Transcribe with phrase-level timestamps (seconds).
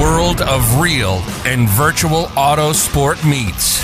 [0.00, 3.82] world of real and virtual auto sport meets.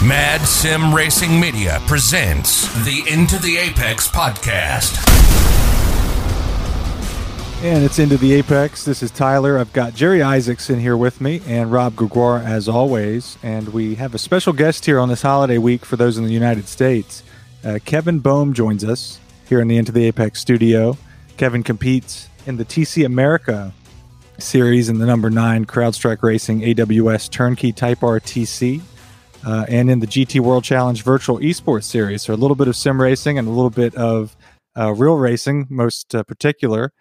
[0.00, 4.96] Mad Sim Racing Media presents the Into the Apex podcast.
[7.64, 8.84] And it's into the Apex.
[8.84, 9.58] This is Tyler.
[9.58, 13.36] I've got Jerry Isaacson here with me and Rob Gregoire as always.
[13.42, 16.32] And we have a special guest here on this holiday week for those in the
[16.32, 17.24] United States.
[17.64, 20.96] Uh, Kevin Boehm joins us here in the Into the Apex studio.
[21.36, 23.74] Kevin competes in the TC America
[24.42, 28.80] series in the number nine CrowdStrike Racing AWS Turnkey Type RTC,
[29.44, 32.22] Uh, and in the GT World Challenge Virtual Esports Series.
[32.22, 34.36] So a little bit of sim racing and a little bit of
[34.76, 36.92] uh, real racing, most uh, particular.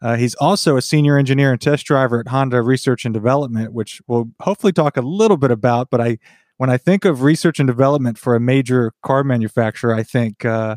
[0.00, 4.00] Uh, he's also a senior engineer and test driver at Honda Research and Development, which
[4.06, 5.90] we'll hopefully talk a little bit about.
[5.90, 6.18] But I,
[6.56, 10.76] when I think of research and development for a major car manufacturer, I think uh,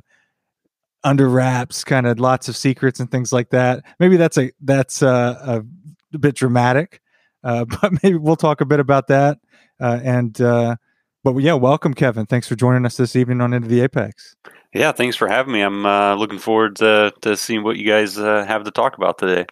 [1.03, 3.83] under wraps, kind of lots of secrets and things like that.
[3.99, 5.63] Maybe that's a that's a, a
[6.19, 7.01] bit dramatic,
[7.43, 9.39] uh, but maybe we'll talk a bit about that.
[9.79, 10.75] Uh, and uh,
[11.23, 12.25] but yeah, welcome, Kevin.
[12.25, 14.35] Thanks for joining us this evening on Into the Apex.
[14.73, 15.61] Yeah, thanks for having me.
[15.61, 19.17] I'm uh, looking forward to, to seeing what you guys uh, have to talk about
[19.17, 19.45] today.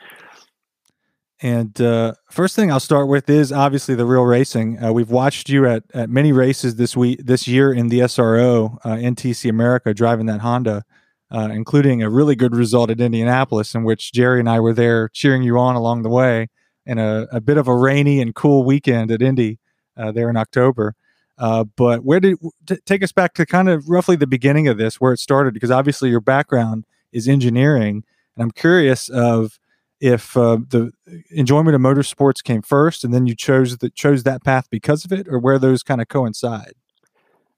[1.41, 4.83] And uh, first thing I'll start with is obviously the real racing.
[4.83, 8.77] Uh, we've watched you at, at many races this week, this year in the SRO
[8.83, 10.83] uh, NTC America, driving that Honda,
[11.31, 15.09] uh, including a really good result at Indianapolis, in which Jerry and I were there
[15.09, 16.47] cheering you on along the way,
[16.85, 19.59] and a, a bit of a rainy and cool weekend at Indy
[19.95, 20.95] uh, there in October.
[21.37, 24.77] Uh, but where did t- take us back to kind of roughly the beginning of
[24.77, 25.53] this, where it started?
[25.53, 28.03] Because obviously your background is engineering,
[28.35, 29.59] and I'm curious of
[30.01, 30.91] if uh, the
[31.29, 35.11] enjoyment of motorsports came first, and then you chose that chose that path because of
[35.11, 36.73] it, or where those kind of coincide.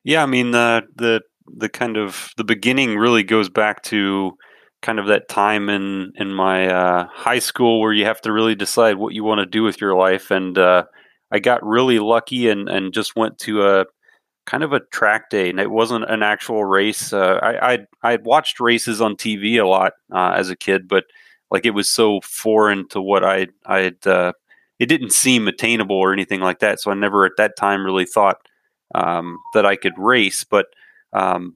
[0.03, 4.37] Yeah, I mean the the the kind of the beginning really goes back to
[4.81, 8.55] kind of that time in in my uh, high school where you have to really
[8.55, 10.83] decide what you want to do with your life and uh,
[11.31, 13.85] I got really lucky and and just went to a
[14.45, 17.13] kind of a track day, and it wasn't an actual race.
[17.13, 21.05] Uh, I I'd, I'd watched races on TV a lot uh, as a kid, but
[21.51, 24.33] like it was so foreign to what I I'd uh,
[24.79, 26.79] it didn't seem attainable or anything like that.
[26.81, 28.37] So I never at that time really thought
[28.95, 30.67] um, that I could race, but
[31.13, 31.55] um,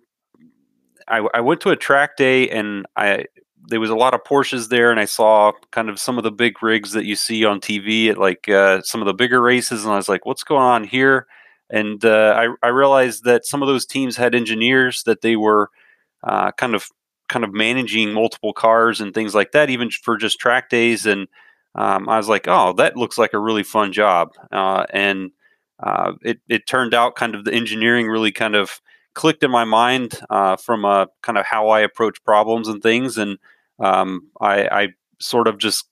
[1.07, 3.25] I, I went to a track day and I
[3.67, 6.31] there was a lot of Porsches there, and I saw kind of some of the
[6.31, 9.83] big rigs that you see on TV at like uh, some of the bigger races,
[9.83, 11.27] and I was like, "What's going on here?"
[11.69, 15.69] And uh, I, I realized that some of those teams had engineers that they were
[16.23, 16.87] uh, kind of
[17.27, 21.07] kind of managing multiple cars and things like that, even for just track days.
[21.07, 21.27] And
[21.73, 25.31] um, I was like, "Oh, that looks like a really fun job." Uh, and
[25.81, 28.79] uh, it it turned out kind of the engineering really kind of
[29.15, 33.17] clicked in my mind uh, from a kind of how I approach problems and things,
[33.17, 33.39] and
[33.79, 34.87] um, I, I,
[35.19, 35.85] sort of just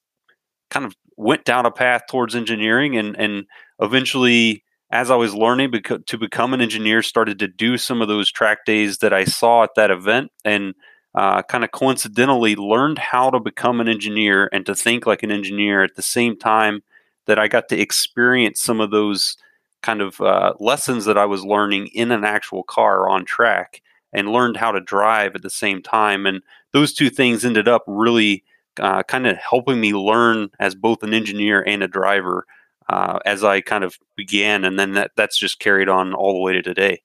[0.70, 3.46] kind of went down a path towards engineering and and
[3.80, 4.64] eventually
[4.94, 8.32] as I was learning beca- to become an engineer, started to do some of those
[8.32, 10.76] track days that I saw at that event, and
[11.16, 15.32] uh, kind of coincidentally learned how to become an engineer and to think like an
[15.32, 16.84] engineer at the same time
[17.26, 19.36] that I got to experience some of those
[19.84, 24.32] kind of uh, lessons that I was learning in an actual car on track and
[24.32, 26.26] learned how to drive at the same time.
[26.26, 28.44] And those two things ended up really
[28.80, 32.46] uh, kind of helping me learn as both an engineer and a driver
[32.90, 34.64] uh, as I kind of began.
[34.66, 37.02] And then that, that's just carried on all the way to today.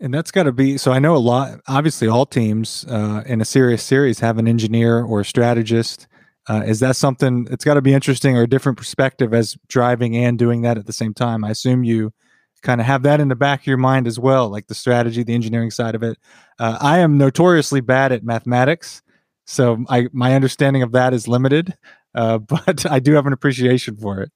[0.00, 0.92] And that's got to be so.
[0.92, 1.60] I know a lot.
[1.66, 6.06] Obviously, all teams uh, in a serious series have an engineer or a strategist.
[6.48, 7.46] Uh, is that something?
[7.50, 10.86] It's got to be interesting or a different perspective as driving and doing that at
[10.86, 11.44] the same time.
[11.44, 12.12] I assume you
[12.62, 15.22] kind of have that in the back of your mind as well, like the strategy,
[15.22, 16.18] the engineering side of it.
[16.58, 19.02] Uh, I am notoriously bad at mathematics,
[19.46, 21.76] so I my understanding of that is limited,
[22.14, 24.30] uh, but I do have an appreciation for it.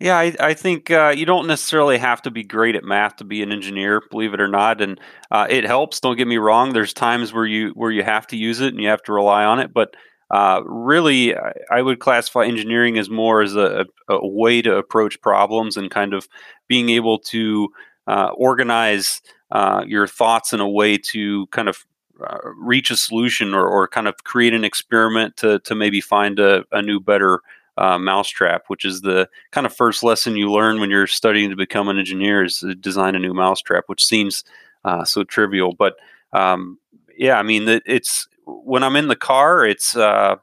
[0.00, 3.24] Yeah, I, I think uh, you don't necessarily have to be great at math to
[3.24, 5.00] be an engineer, believe it or not, and
[5.30, 6.00] uh, it helps.
[6.00, 6.72] Don't get me wrong.
[6.72, 9.44] There's times where you where you have to use it and you have to rely
[9.44, 9.94] on it, but
[10.30, 11.34] uh, really,
[11.70, 16.14] I would classify engineering as more as a, a, way to approach problems and kind
[16.14, 16.28] of
[16.66, 17.68] being able to
[18.06, 21.84] uh, organize uh, your thoughts in a way to kind of
[22.20, 26.38] uh, reach a solution or, or, kind of create an experiment to, to maybe find
[26.38, 27.40] a, a new, better
[27.76, 31.56] uh, mousetrap, which is the kind of first lesson you learn when you're studying to
[31.56, 34.44] become an engineer is design a new mousetrap, which seems
[34.84, 35.74] uh, so trivial.
[35.74, 35.96] But
[36.32, 36.78] um,
[37.16, 40.36] yeah, I mean, it's when I'm in the car, it's uh,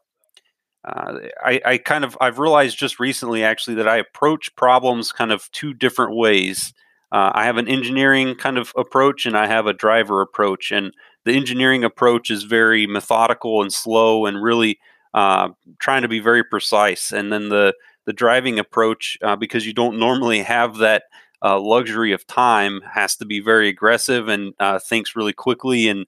[0.84, 5.32] uh, I, I, kind of I've realized just recently actually that I approach problems kind
[5.32, 6.74] of two different ways.
[7.12, 10.94] Uh, I have an engineering kind of approach and I have a driver approach, and
[11.26, 14.80] the engineering approach is very methodical and slow and really
[15.14, 15.50] uh,
[15.80, 17.12] trying to be very precise.
[17.12, 17.76] And then the
[18.06, 21.04] the driving approach uh, because you don't normally have that
[21.44, 26.06] uh, luxury of time has to be very aggressive and uh, thinks really quickly and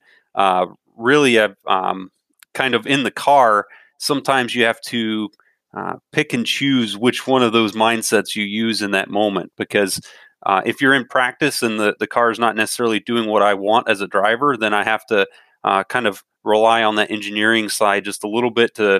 [0.97, 1.37] uh, really
[1.67, 2.09] um,
[2.53, 3.65] kind of in the car.
[3.99, 5.29] Sometimes you have to
[5.75, 10.01] uh, pick and choose which one of those mindsets you use in that moment because
[10.45, 13.53] uh, if you're in practice and the, the car is not necessarily doing what I
[13.53, 15.25] want as a driver, then I have to
[15.63, 18.99] uh, kind of rely on that engineering side just a little bit to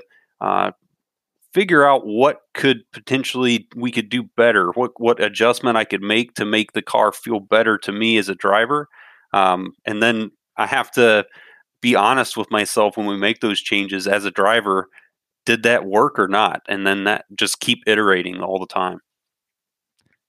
[1.53, 6.33] figure out what could potentially we could do better, what what adjustment I could make
[6.35, 8.89] to make the car feel better to me as a driver,
[9.33, 11.25] um, and then I have to
[11.83, 14.87] be honest with myself when we make those changes as a driver.
[15.45, 16.61] Did that work or not?
[16.69, 18.99] And then that just keep iterating all the time.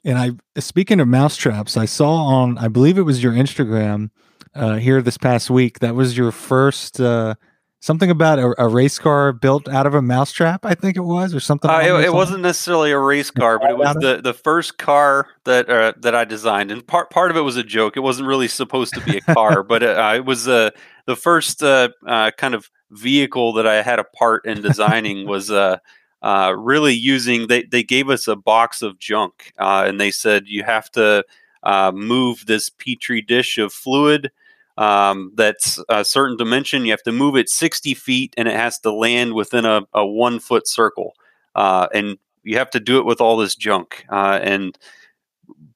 [0.04, 4.10] And I, speaking of mousetraps, I saw on, I believe it was your Instagram
[4.54, 5.78] uh, here this past week.
[5.78, 7.36] That was your first uh,
[7.84, 10.64] something about a, a, race car built out of a mousetrap.
[10.64, 11.70] I think it was, or something.
[11.70, 15.28] Uh, it, it wasn't necessarily a race car, but it was the, the first car
[15.44, 17.96] that uh, that I designed, and part part of it was a joke.
[17.96, 20.70] It wasn't really supposed to be a car, but it, uh, it was uh,
[21.06, 25.26] the first uh, uh, kind of vehicle that I had a part in designing.
[25.34, 25.78] was uh,
[26.22, 27.48] uh, really using.
[27.48, 31.24] They they gave us a box of junk, uh, and they said you have to
[31.62, 34.30] uh, move this petri dish of fluid
[34.76, 36.84] um, that's a certain dimension.
[36.84, 40.06] You have to move it 60 feet and it has to land within a, a
[40.06, 41.14] one foot circle.
[41.54, 44.04] Uh, and you have to do it with all this junk.
[44.10, 44.78] Uh, and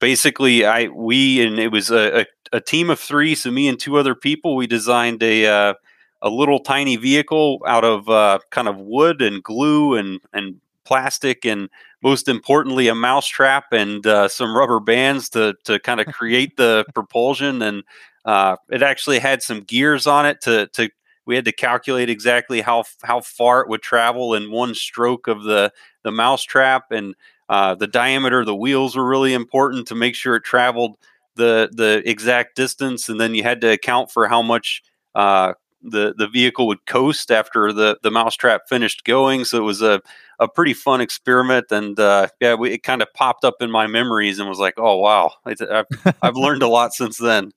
[0.01, 3.35] basically, I we and it was a, a, a, team of three.
[3.35, 5.75] So me and two other people, we designed a uh,
[6.21, 11.45] a little tiny vehicle out of uh, kind of wood and glue and and plastic
[11.45, 11.69] and
[12.03, 16.85] most importantly a mousetrap and uh, some rubber bands to to kind of create the
[16.95, 17.83] propulsion and
[18.25, 20.91] uh, it actually had some gears on it to to
[21.27, 25.43] we had to calculate exactly how how far it would travel in one stroke of
[25.45, 25.73] the
[26.03, 27.15] the mouse trap and
[27.49, 30.97] uh, the diameter of the wheels were really important to make sure it traveled
[31.37, 34.83] the the exact distance and then you had to account for how much
[35.15, 39.81] uh, the the vehicle would coast after the the mousetrap finished going so it was
[39.83, 40.01] a
[40.41, 43.87] a pretty fun experiment and uh, yeah we, it kind of popped up in my
[43.87, 45.87] memories and was like oh wow I've,
[46.23, 47.53] I've learned a lot since then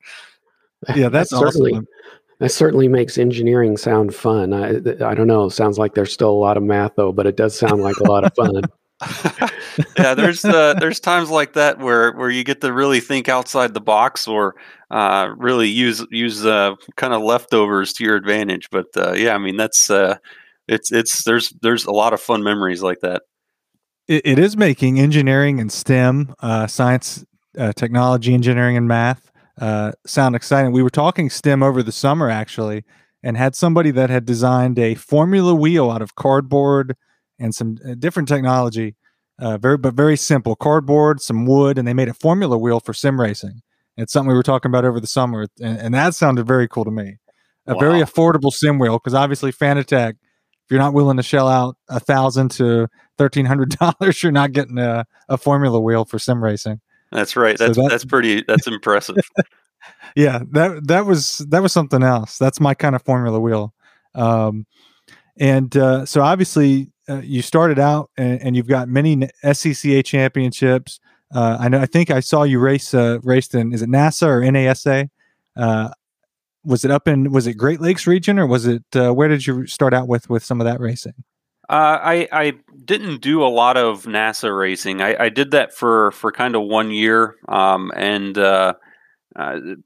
[0.95, 1.87] yeah, that's that certainly awesome.
[2.39, 4.53] that certainly makes engineering sound fun.
[4.53, 5.49] I I don't know.
[5.49, 8.03] Sounds like there's still a lot of math though, but it does sound like a
[8.03, 8.63] lot of fun.
[9.97, 13.73] yeah, there's uh, there's times like that where where you get to really think outside
[13.73, 14.55] the box or
[14.91, 18.69] uh, really use use uh, kind of leftovers to your advantage.
[18.69, 20.17] But uh, yeah, I mean that's uh,
[20.67, 23.23] it's it's there's there's a lot of fun memories like that.
[24.07, 27.25] it, it is making engineering and STEM, uh, science,
[27.75, 30.71] technology, engineering, and math uh, sound exciting.
[30.71, 32.83] We were talking STEM over the summer actually,
[33.23, 36.95] and had somebody that had designed a formula wheel out of cardboard
[37.39, 38.95] and some uh, different technology.
[39.39, 42.93] Uh, very but very simple cardboard, some wood, and they made a formula wheel for
[42.93, 43.61] sim racing.
[43.97, 46.85] It's something we were talking about over the summer, and, and that sounded very cool
[46.85, 47.17] to me.
[47.67, 47.79] A wow.
[47.79, 51.99] very affordable sim wheel because obviously Fanatec, if you're not willing to shell out a
[51.99, 56.81] thousand to thirteen hundred dollars, you're not getting a, a formula wheel for sim racing.
[57.11, 57.57] That's right.
[57.57, 58.43] That's so that, that's pretty.
[58.47, 59.17] That's impressive.
[60.15, 62.37] yeah, that that was that was something else.
[62.37, 63.73] That's my kind of formula wheel.
[64.15, 64.65] Um,
[65.37, 70.99] and uh, so obviously uh, you started out and, and, you've got many SCCA championships.
[71.33, 71.79] Uh, I know.
[71.79, 73.73] I think I saw you race uh, raced in.
[73.73, 75.09] Is it NASA or NASA?
[75.55, 75.89] Uh,
[76.63, 77.31] was it up in?
[77.31, 78.83] Was it Great Lakes region or was it?
[78.93, 81.13] Uh, where did you start out with with some of that racing?
[81.69, 85.01] Uh, I I didn't do a lot of NASA racing.
[85.01, 88.73] I, I did that for for kind of one year, um, and uh,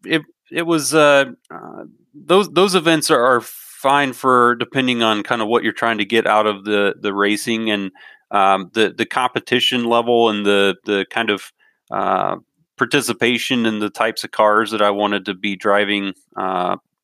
[0.04, 5.64] it it was those those events are, are, fine for depending on kind of what
[5.64, 7.92] you're trying to get out of the the racing and
[8.36, 11.54] um, the the competition level and the the kind of
[11.92, 12.36] uh,
[12.77, 16.13] participation in the types of cars that I wanted to be driving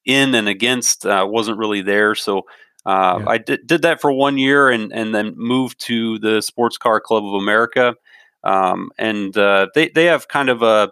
[0.05, 2.15] in and against wasn't really there.
[2.15, 2.39] So
[2.85, 3.29] uh, yeah.
[3.29, 6.99] I did, did that for one year and, and then moved to the Sports Car
[6.99, 7.95] Club of America.
[8.43, 10.91] Um, and uh, they, they have kind of a,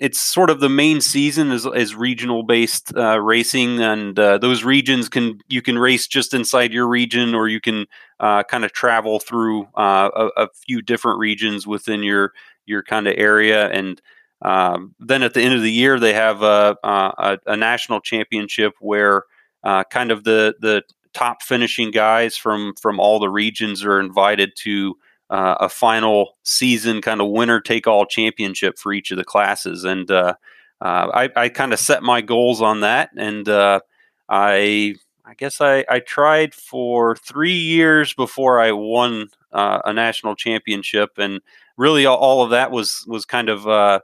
[0.00, 3.80] it's sort of the main season is, is regional based uh, racing.
[3.80, 7.86] And uh, those regions can, you can race just inside your region or you can
[8.18, 12.32] uh, kind of travel through uh, a, a, few different regions within your,
[12.64, 13.68] your kind of area.
[13.68, 14.00] And
[14.40, 18.72] um, then at the end of the year, they have a, a, a national championship
[18.80, 19.24] where
[19.64, 24.52] uh, kind of the the top finishing guys from from all the regions are invited
[24.56, 24.96] to
[25.30, 29.84] uh, a final season kind of winner take all championship for each of the classes.
[29.84, 30.34] And uh,
[30.80, 33.10] uh, I, I kind of set my goals on that.
[33.16, 33.80] And uh,
[34.28, 40.34] I I guess I, I tried for three years before I won uh, a national
[40.34, 41.40] championship, and
[41.76, 44.02] really all, of that was was kind of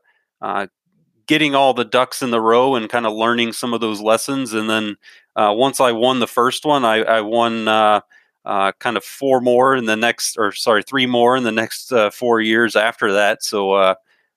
[1.27, 4.53] getting all the ducks in the row and kind of learning some of those lessons.
[4.53, 4.97] And then
[5.35, 8.01] uh, once I won the first one, I, I won uh,
[8.47, 11.93] uh, kind of four more in the next, or sorry, three more in the next
[12.13, 13.43] four years after that.
[13.43, 13.95] So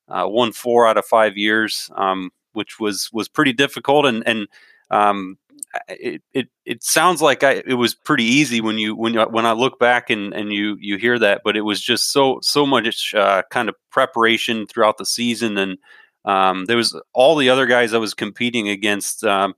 [0.08, 4.48] one four out of five years, um, which was was pretty difficult and and
[4.90, 5.38] um,
[5.88, 9.46] it, it it sounds like I, it was pretty easy when you when you, when
[9.46, 12.66] I look back and and you you hear that, but it was just so so
[12.66, 15.78] much uh, kind of preparation throughout the season, and
[16.24, 19.24] um, there was all the other guys I was competing against.
[19.24, 19.54] Um,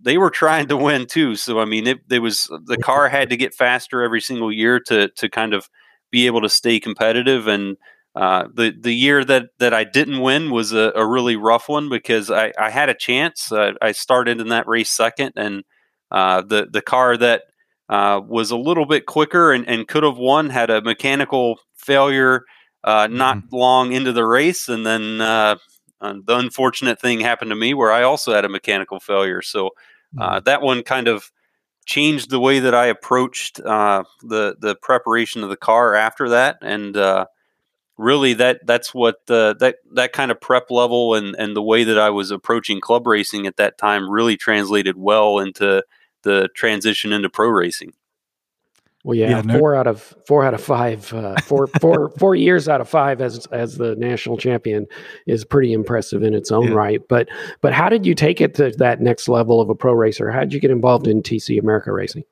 [0.00, 3.30] they were trying to win too, so I mean, it, it was the car had
[3.30, 5.68] to get faster every single year to to kind of
[6.10, 7.76] be able to stay competitive and
[8.16, 11.88] uh, the the year that that I didn't win was a, a really rough one
[11.88, 13.52] because I, I had a chance.
[13.52, 15.62] Uh, I started in that race second, and
[16.10, 17.42] uh, the the car that
[17.88, 22.44] uh, was a little bit quicker and, and could have won had a mechanical failure
[22.82, 23.56] uh, not mm-hmm.
[23.56, 25.20] long into the race, and then
[26.00, 29.42] the unfortunate thing happened to me where I also had a mechanical failure.
[29.42, 29.70] So
[30.16, 30.44] mm-hmm.
[30.44, 31.30] that one kind of
[31.86, 34.04] changed the way that I approached the
[34.58, 36.96] the preparation of the car after that, and
[38.00, 41.84] really that that's what uh, that that kind of prep level and and the way
[41.84, 45.84] that I was approaching club racing at that time really translated well into
[46.22, 47.92] the transition into pro racing.
[49.02, 52.34] Well, yeah, yeah no, four out of four out of five, uh, four four four
[52.34, 54.86] years out of five as as the national champion
[55.26, 56.74] is pretty impressive in its own yeah.
[56.74, 57.00] right.
[57.08, 57.28] But
[57.62, 60.30] but how did you take it to that next level of a pro racer?
[60.30, 62.24] How did you get involved in TC America racing?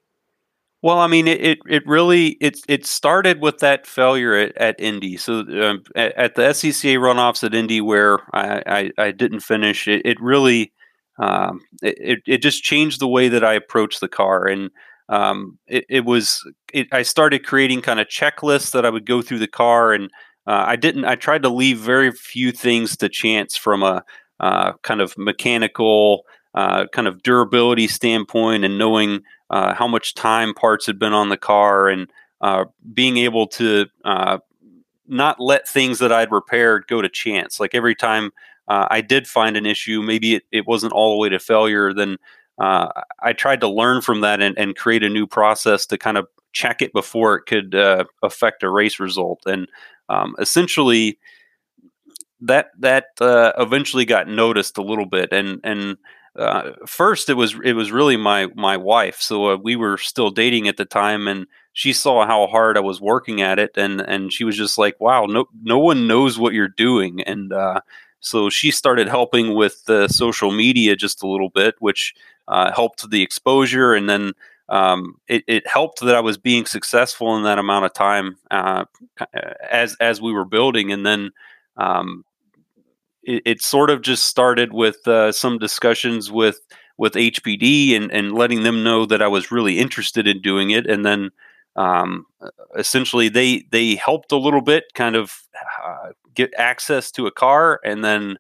[0.81, 4.79] Well, I mean, it, it, it really it it started with that failure at, at
[4.79, 5.17] Indy.
[5.17, 9.89] So um, at, at, the SCCA runoffs at Indy, where I, I, I didn't finish,
[9.89, 10.73] it, it really
[11.19, 14.71] um, it, it just changed the way that I approached the car, and
[15.09, 19.23] um, it, it was it, I started creating kind of checklists that I would go
[19.23, 20.11] through the car, and
[20.47, 21.05] uh, I didn't.
[21.05, 24.05] I tried to leave very few things to chance from a
[24.41, 26.25] uh, kind of mechanical.
[26.55, 31.29] Uh, kind of durability standpoint and knowing uh, how much time parts had been on
[31.29, 32.11] the car, and
[32.41, 34.39] uh, being able to uh,
[35.07, 37.61] not let things that I'd repaired go to chance.
[37.61, 38.33] Like every time
[38.67, 42.17] I did find an issue, maybe it, it wasn't all the way to failure, then
[42.59, 42.89] uh,
[43.21, 46.27] I tried to learn from that and, and, create a new process to kind of
[46.53, 49.41] check it before it could uh, affect a race result.
[49.47, 49.69] And
[50.09, 51.19] um, essentially,
[52.41, 55.97] that that eventually got noticed a little bit, and and
[56.39, 59.21] uh, first it was it was really my my wife.
[59.21, 62.81] So uh, we were still dating at the time, and she saw how hard I
[62.81, 66.39] was working at it, and and she was just like, "Wow, no no one knows
[66.39, 67.81] what you're doing." And uh,
[68.21, 72.15] so she started helping with the social media just a little bit, which
[72.49, 74.33] uh, helped the exposure, and then
[74.69, 78.85] um, it, it, helped that I was being successful in that amount of time uh,
[79.71, 81.31] as as we were building, and then
[81.77, 82.25] um,
[83.23, 86.61] it, it sort of just started with uh, some discussions with
[86.97, 90.87] with HPD and, and letting them know that I was really interested in doing it,
[90.87, 91.31] and then
[91.79, 92.27] um,
[92.77, 95.33] essentially they they helped a little bit, kind of
[95.85, 98.37] uh, get access to a car, and then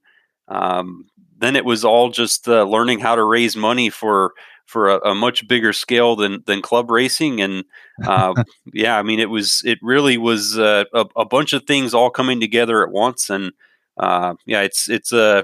[0.48, 1.06] um,
[1.38, 4.32] then it was all just uh, learning how to raise money for
[4.66, 7.64] for a, a, much bigger scale than than club racing, and
[8.04, 8.34] uh,
[8.72, 12.10] yeah, I mean it was it really was uh, a, a bunch of things all
[12.10, 13.52] coming together at once, and
[13.98, 15.42] uh, yeah, it's it's a uh,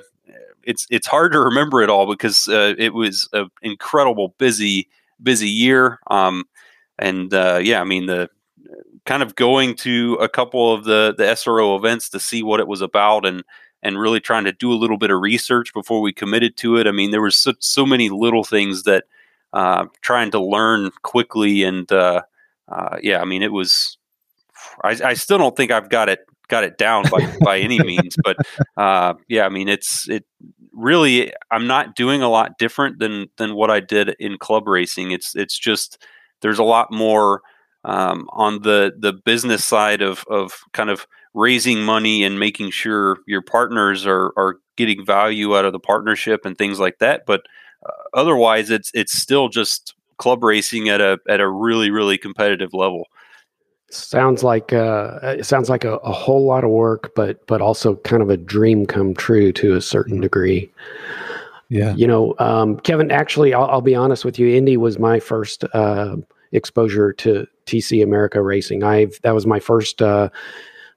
[0.64, 4.88] it's it's hard to remember it all because uh, it was an incredible busy
[5.22, 6.00] busy year.
[6.10, 6.44] Um,
[6.98, 8.30] and uh, yeah, I mean the
[9.06, 12.68] kind of going to a couple of the the SRO events to see what it
[12.68, 13.44] was about and
[13.82, 16.86] and really trying to do a little bit of research before we committed to it.
[16.86, 19.04] I mean, there was so, so many little things that
[19.52, 22.22] uh, trying to learn quickly and uh,
[22.68, 23.98] uh, yeah, I mean, it was.
[24.82, 28.16] I, I, still don't think I've got it got it down by, by any means,
[28.24, 28.36] but
[28.76, 30.24] uh, yeah, I mean, it's it
[30.72, 31.32] really.
[31.50, 35.10] I'm not doing a lot different than than what I did in club racing.
[35.10, 36.02] It's it's just
[36.44, 37.40] there's a lot more
[37.84, 43.16] um, on the the business side of of kind of raising money and making sure
[43.26, 47.24] your partners are are getting value out of the partnership and things like that.
[47.26, 47.46] But
[47.84, 52.74] uh, otherwise, it's it's still just club racing at a at a really really competitive
[52.74, 53.08] level.
[53.90, 57.96] Sounds like uh, it sounds like a, a, whole lot of work, but but also
[57.96, 60.70] kind of a dream come true to a certain degree.
[61.68, 63.10] Yeah, you know, um, Kevin.
[63.10, 64.48] Actually, I'll, I'll, be honest with you.
[64.48, 66.16] Indy was my first uh,
[66.54, 68.82] exposure to TC America racing.
[68.82, 70.30] I've that was my first uh,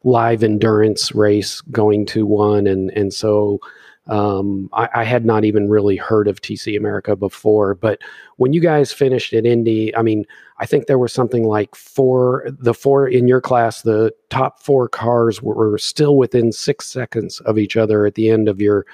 [0.04, 3.60] live endurance race going to one, and and so
[4.08, 8.00] Um, I, I, had not even really heard of TC America before, but
[8.38, 10.24] when you guys finished at Indy, I mean,
[10.60, 14.90] I think there was something like four, the four in your class, the top four
[14.90, 18.86] cars were, still within six seconds of each other at the end of your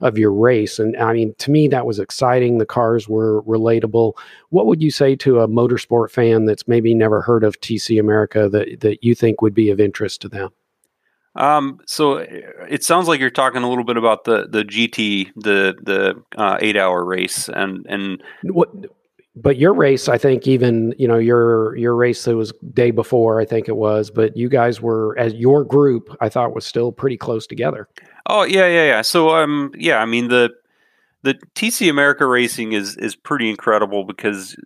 [0.00, 0.78] of your race.
[0.78, 2.58] And I mean, to me, that was exciting.
[2.58, 4.14] The cars were relatable.
[4.48, 8.48] What would you say to a motorsport fan that's maybe never heard of TC America
[8.48, 10.50] that, that you think would be of interest to them?
[11.36, 15.74] Um, so it sounds like you're talking a little bit about the the GT, the
[15.80, 18.70] the uh, eight hour race, and and what.
[19.36, 23.40] But your race, I think, even you know your your race that was day before,
[23.40, 24.10] I think it was.
[24.10, 27.88] But you guys were as your group, I thought was still pretty close together.
[28.26, 29.02] Oh yeah, yeah, yeah.
[29.02, 30.50] So um, yeah, I mean the
[31.22, 34.56] the TC America racing is is pretty incredible because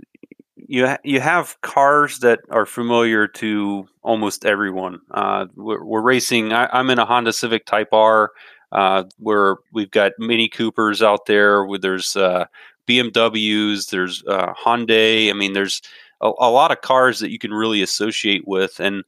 [0.57, 5.01] you ha- you have cars that are familiar to almost everyone.
[5.11, 6.53] Uh, we're, we're, racing.
[6.53, 8.31] I, am in a Honda Civic Type R.
[8.73, 11.65] Uh, where we've got Mini Coopers out there.
[11.65, 12.47] Where there's uh,
[12.87, 13.91] BMWs.
[13.91, 15.31] There's uh, Hyundai.
[15.31, 15.83] I mean, there's
[16.21, 19.05] a, a, lot of cars that you can really associate with, and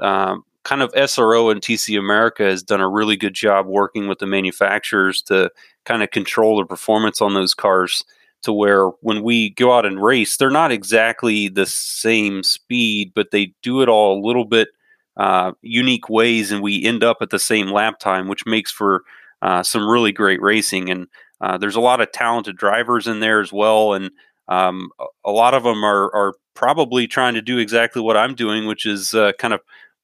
[0.00, 4.18] um, kind of SRO and TC America has done a really good job working with
[4.18, 5.50] the manufacturers to
[5.84, 8.04] kind of control the performance on those cars
[8.42, 13.30] to where when we go out and race, they're not exactly the same speed, but
[13.30, 14.68] they do it all a little bit
[15.16, 19.02] uh, unique ways, and we end up at the same lap time, which makes for
[19.42, 20.90] uh, some really great racing.
[20.90, 21.06] And
[21.40, 24.10] uh, there's a lot of talented drivers in there as well, and
[24.48, 24.90] um,
[25.24, 28.84] a lot of them are, are probably trying to do exactly what I'm doing, which
[28.84, 29.60] is uh, kind of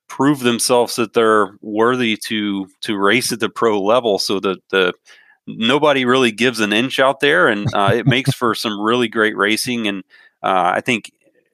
[0.09, 4.19] prove themselves that they're worthy to to race at the pro level.
[4.19, 4.95] So that the
[5.47, 9.37] nobody really gives an inch out there, and uh, it makes for some really great
[9.37, 9.87] racing.
[9.89, 10.05] And
[10.43, 11.11] uh, I think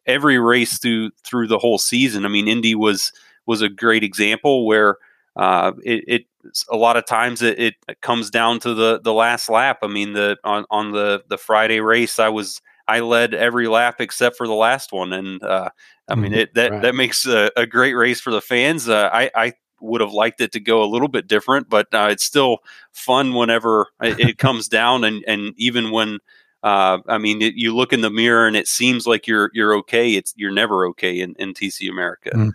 [0.07, 2.25] every race through through the whole season.
[2.25, 3.13] I mean, Indy was
[3.47, 4.97] was a great example where
[5.37, 6.27] uh, it, it,
[6.71, 9.79] a lot of times it, it, comes down to the the last lap.
[9.83, 14.01] I mean, the on on the the Friday race, I was I led every lap
[14.01, 15.71] except for the last one, and uh,
[16.09, 16.41] I mean, mm-hmm.
[16.41, 16.83] it that right.
[16.83, 18.89] that makes a, a, great race for the fans.
[18.89, 22.09] Uh, I I would have liked it to go a little bit different, but uh,
[22.11, 22.59] it's still
[22.93, 26.19] fun whenever it, it comes down, and and even when.
[26.65, 29.75] Uh, I mean, it, you look in the mirror and it seems like you're you're
[29.79, 30.15] okay.
[30.15, 32.31] It's you're never okay in, in TC America.
[32.33, 32.53] Mm.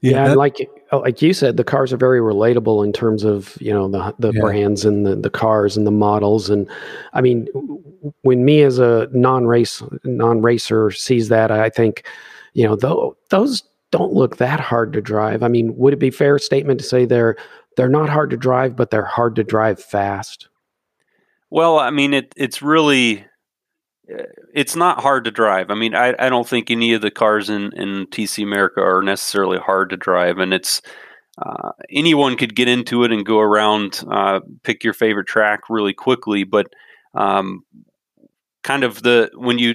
[0.00, 0.56] Yeah, yeah like
[0.92, 4.14] uh, like you said, the cars are very relatable in terms of you know the
[4.18, 4.40] the yeah.
[4.40, 6.68] brands and the the cars and the models, and
[7.12, 7.48] I mean,
[8.22, 12.06] when me as a non race non racer sees that, I think,
[12.54, 15.42] you know, th- those don't look that hard to drive.
[15.42, 17.36] I mean, would it be fair statement to say they're
[17.76, 20.48] they're not hard to drive, but they're hard to drive fast?
[21.50, 23.24] Well, I mean, it it's really
[24.54, 25.70] it's not hard to drive.
[25.70, 29.02] I mean, I, I don't think any of the cars in, in TC America are
[29.02, 30.82] necessarily hard to drive, and it's
[31.38, 35.94] uh, anyone could get into it and go around, uh, pick your favorite track really
[35.94, 36.44] quickly.
[36.44, 36.72] But
[37.14, 37.64] um,
[38.62, 39.74] kind of the when you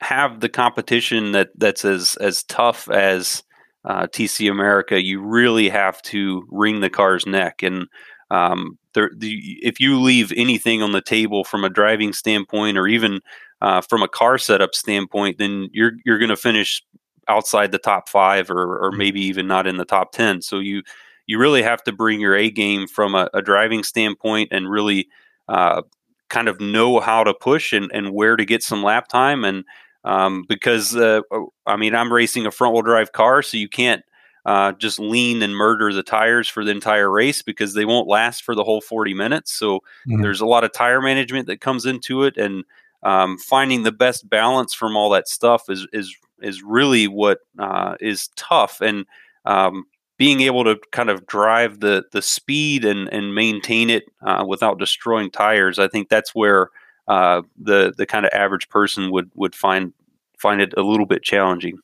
[0.00, 3.42] have the competition that that's as as tough as
[3.84, 7.62] uh, TC America, you really have to wring the car's neck.
[7.62, 7.86] And
[8.30, 12.88] um, there, the, if you leave anything on the table from a driving standpoint, or
[12.88, 13.20] even
[13.66, 16.84] uh, from a car setup standpoint, then you're you're going to finish
[17.26, 18.98] outside the top five, or or mm-hmm.
[18.98, 20.40] maybe even not in the top ten.
[20.40, 20.82] So you
[21.26, 25.08] you really have to bring your A game from a, a driving standpoint and really
[25.48, 25.82] uh,
[26.28, 29.44] kind of know how to push and, and where to get some lap time.
[29.44, 29.64] And
[30.04, 33.68] um, because, uh, oh, I mean, I'm racing a front wheel drive car, so you
[33.68, 34.04] can't
[34.44, 38.44] uh, just lean and murder the tires for the entire race because they won't last
[38.44, 39.52] for the whole 40 minutes.
[39.52, 40.22] So mm-hmm.
[40.22, 42.36] there's a lot of tire management that comes into it.
[42.36, 42.62] And
[43.06, 47.94] um, finding the best balance from all that stuff is, is, is really what uh,
[48.00, 48.80] is tough.
[48.80, 49.06] And
[49.44, 49.84] um,
[50.18, 54.78] being able to kind of drive the the speed and and maintain it uh, without
[54.78, 56.70] destroying tires, I think that's where
[57.06, 59.92] uh, the the kind of average person would would find
[60.36, 61.78] find it a little bit challenging.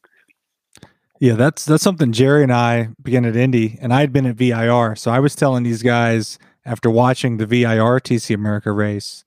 [1.20, 4.34] Yeah, that's that's something Jerry and I began at Indy, and I had been at
[4.34, 9.24] VIR, so I was telling these guys after watching the VIR TC America race,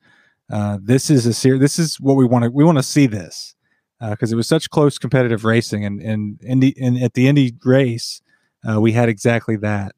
[0.51, 3.07] uh, this is a ser- this is what we want to we want to see
[3.07, 3.55] this
[3.99, 7.53] because uh, it was such close competitive racing, and and Indy and at the Indy
[7.63, 8.21] race
[8.67, 9.93] uh, we had exactly that.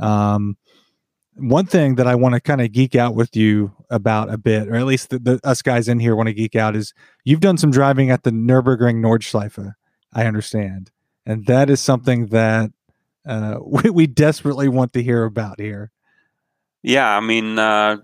[0.00, 0.56] Um,
[1.36, 4.68] one thing that I want to kind of geek out with you about a bit,
[4.68, 7.40] or at least the, the, us guys in here want to geek out, is you've
[7.40, 9.74] done some driving at the Nurburgring Nordschleife.
[10.12, 10.92] I understand,
[11.26, 12.70] and that is something that
[13.26, 15.90] uh, we, we, desperately want to hear about here.
[16.82, 17.98] Yeah, I mean uh,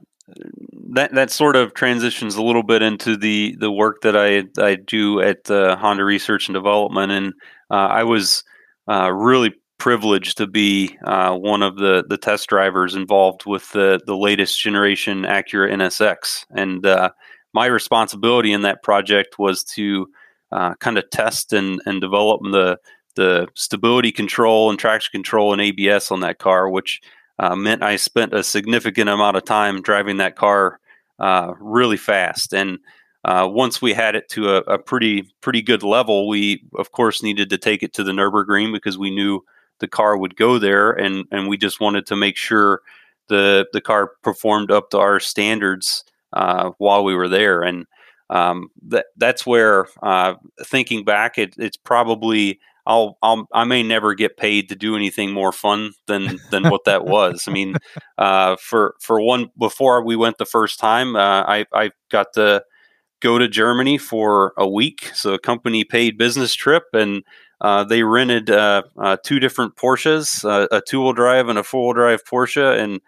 [0.93, 4.75] that that sort of transitions a little bit into the the work that I I
[4.77, 7.33] do at uh, Honda Research and Development, and
[7.71, 8.43] uh, I was
[8.91, 14.01] uh, really privileged to be uh, one of the the test drivers involved with the
[14.07, 17.11] the latest generation Acura NSX, and uh,
[17.53, 20.07] my responsibility in that project was to
[20.53, 22.79] uh, kind of test and and develop the
[23.17, 27.01] the stability control and traction control and ABS on that car, which
[27.41, 30.79] uh, meant I spent a significant amount of time driving that car
[31.19, 32.53] uh, really fast.
[32.53, 32.79] And
[33.25, 37.23] uh, once we had it to a, a, pretty pretty good level, we of course
[37.23, 39.43] needed to take it to the Nurburgring because we knew
[39.79, 42.81] the car would go there, and and we just wanted to make sure
[43.29, 47.63] the the car performed up to our standards uh, while we were there.
[47.63, 47.87] And
[48.29, 54.15] um, that that's where uh, thinking back, it, it's probably I'll, I'll I may never
[54.15, 57.45] get paid to do anything more fun than than what that was.
[57.47, 57.77] I mean,
[58.19, 62.65] uh, for for one before we went the first time, uh, I I got to
[63.21, 65.09] go to Germany for a week.
[65.15, 67.23] So a company paid business trip and.
[67.63, 71.93] Uh, they rented uh, uh, two different Porsches, uh, a two-wheel drive and a four-wheel
[71.93, 73.03] drive Porsche, and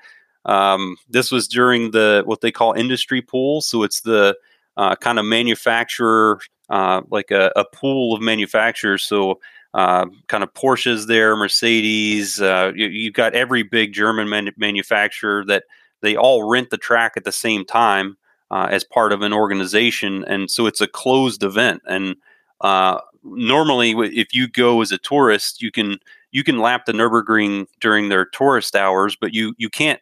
[0.45, 3.63] um, this was during the what they call industry pool.
[3.63, 4.37] So it's the
[4.77, 9.05] kind of manufacturer, like a, a, pool of manufacturers.
[9.05, 9.41] So
[9.75, 12.41] uh, kind of Porsches there, Mercedes.
[12.41, 15.65] Uh, you, have got every big German man- manufacturer that
[16.03, 18.17] they all rent the track at the same time
[18.51, 21.81] uh, as part of an organization, and so it's a closed event.
[21.87, 22.17] And
[22.61, 25.99] uh, normally, if you go as a tourist, you can
[26.33, 30.01] you can lap the Nurburgring during their tourist hours, but you you can't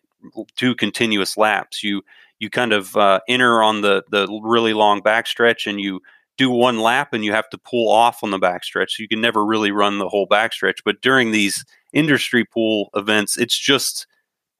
[0.56, 1.84] do continuous laps.
[1.84, 2.02] You
[2.40, 6.00] you kind of uh, enter on the the really long backstretch, and you
[6.40, 8.98] do one lap and you have to pull off on the backstretch.
[8.98, 10.78] You can never really run the whole backstretch.
[10.82, 14.06] But during these industry pool events, it's just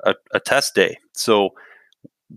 [0.04, 0.98] a, a test day.
[1.14, 1.54] So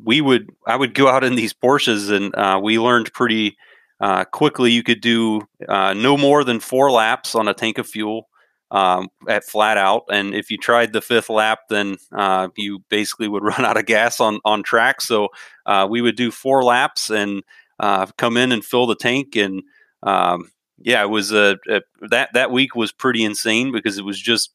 [0.02, 3.58] we would, I would go out in these Porsches and uh, we learned pretty
[4.00, 7.88] uh, quickly you could do uh, no more than four laps on a tank of
[7.88, 8.30] fuel.
[8.72, 13.28] Um, at flat out, and if you tried the fifth lap, then uh, you basically
[13.28, 15.00] would run out of gas on on track.
[15.00, 15.28] So
[15.68, 17.44] uh, we would do four laps, and
[17.84, 19.36] uh, come in and fill the tank.
[19.36, 19.62] And
[20.04, 24.20] um, yeah, it was a, a, that that week was pretty insane because it was
[24.20, 24.54] just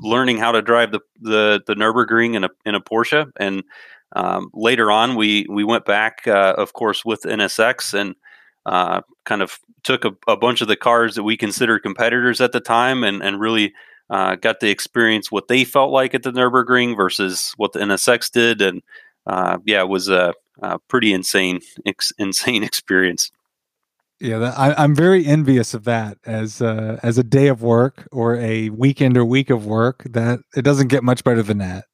[0.00, 3.30] learning how to drive the the, the Nurburgring in a in a Porsche.
[3.38, 3.62] And
[4.16, 8.14] um, later on, we we went back, uh, of course, with NSX and
[8.64, 12.52] uh, kind of took a, a, bunch of the cars that we considered competitors at
[12.52, 13.74] the time and and really.
[14.10, 18.30] Uh, got to experience what they felt like at the Nurburgring versus what the NSX
[18.30, 18.82] did, and
[19.26, 23.30] uh, yeah, it was a, a pretty insane, ex- insane experience.
[24.20, 28.06] Yeah, that, I, am very envious of that as uh, as a day of work
[28.12, 30.04] or a weekend or week of work.
[30.08, 31.86] That it doesn't get much better than that.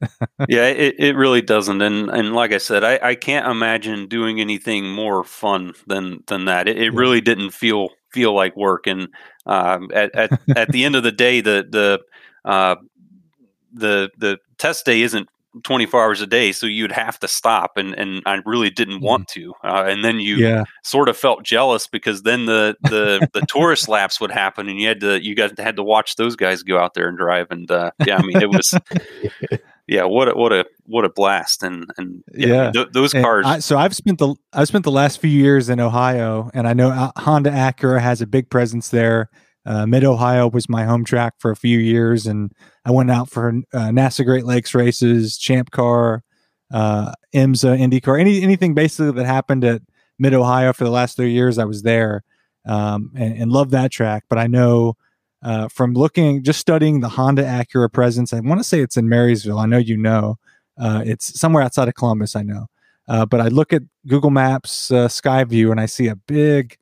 [0.48, 1.82] yeah, it, it really doesn't.
[1.82, 6.46] And and like I said, I, I can't imagine doing anything more fun than than
[6.46, 6.68] that.
[6.68, 6.98] It, it yeah.
[6.98, 8.86] really didn't feel feel like work.
[8.86, 9.08] And
[9.44, 12.00] um, at, at at the end of the day, the the
[12.50, 12.76] uh,
[13.72, 15.28] the the test day isn't
[15.64, 19.04] 24 hours a day so you'd have to stop and and I really didn't mm-hmm.
[19.04, 20.64] want to uh, and then you yeah.
[20.82, 24.88] sort of felt jealous because then the the the tourist laps would happen and you
[24.88, 27.70] had to you guys had to watch those guys go out there and drive and
[27.70, 28.74] uh, yeah I mean it was
[29.86, 32.70] yeah what a what a what a blast and and yeah, yeah.
[32.70, 35.80] Th- those cars I, so I've spent the I've spent the last few years in
[35.80, 39.28] Ohio and I know uh, Honda Acura has a big presence there
[39.64, 42.52] uh, Mid Ohio was my home track for a few years, and
[42.84, 46.22] I went out for uh, NASA Great Lakes races, Champ Car,
[46.72, 49.82] uh, IMSA, IndyCar, any anything basically that happened at
[50.18, 51.58] Mid Ohio for the last three years.
[51.58, 52.24] I was there
[52.66, 54.24] um, and, and loved that track.
[54.28, 54.96] But I know
[55.42, 59.08] uh, from looking, just studying the Honda Acura presence, I want to say it's in
[59.08, 59.58] Marysville.
[59.58, 60.38] I know you know.
[60.78, 62.34] Uh, it's somewhere outside of Columbus.
[62.34, 62.66] I know.
[63.08, 66.78] Uh, but I look at Google Maps uh, Skyview and I see a big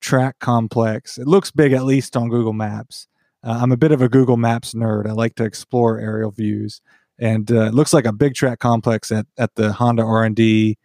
[0.00, 1.18] track complex.
[1.18, 3.06] It looks big, at least on Google Maps.
[3.42, 5.06] Uh, I'm a bit of a Google Maps nerd.
[5.06, 6.80] I like to explore aerial views,
[7.18, 10.76] and uh, it looks like a big track complex at at the Honda R&D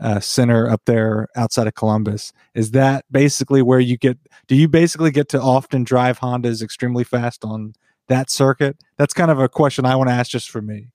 [0.00, 2.32] uh, center up there outside of Columbus.
[2.54, 4.18] Is that basically where you get?
[4.48, 7.74] Do you basically get to often drive Hondas extremely fast on
[8.08, 8.76] that circuit?
[8.96, 10.88] That's kind of a question I want to ask just for me.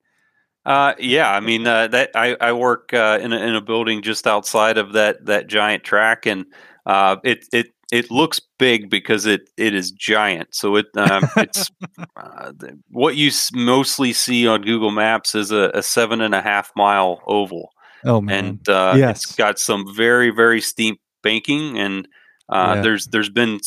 [0.66, 4.02] Uh, yeah, I mean uh, that I, I work uh, in a, in a building
[4.02, 6.46] just outside of that that giant track, and
[6.86, 10.54] uh, it it it looks big because it it is giant.
[10.54, 11.70] So it um, it's
[12.18, 12.52] uh,
[12.90, 17.22] what you mostly see on Google Maps is a, a, seven and a half mile
[17.28, 17.70] oval.
[18.04, 18.46] Oh man!
[18.46, 19.24] And uh, yes.
[19.24, 22.08] it's got some very very steep banking, and
[22.50, 22.82] uh, yeah.
[22.82, 23.60] there's there's been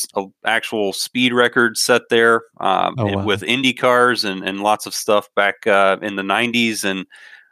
[0.44, 3.24] actual speed records set there um, oh, wow.
[3.24, 7.06] with Indy cars and and lots of stuff back uh, in the '90s, and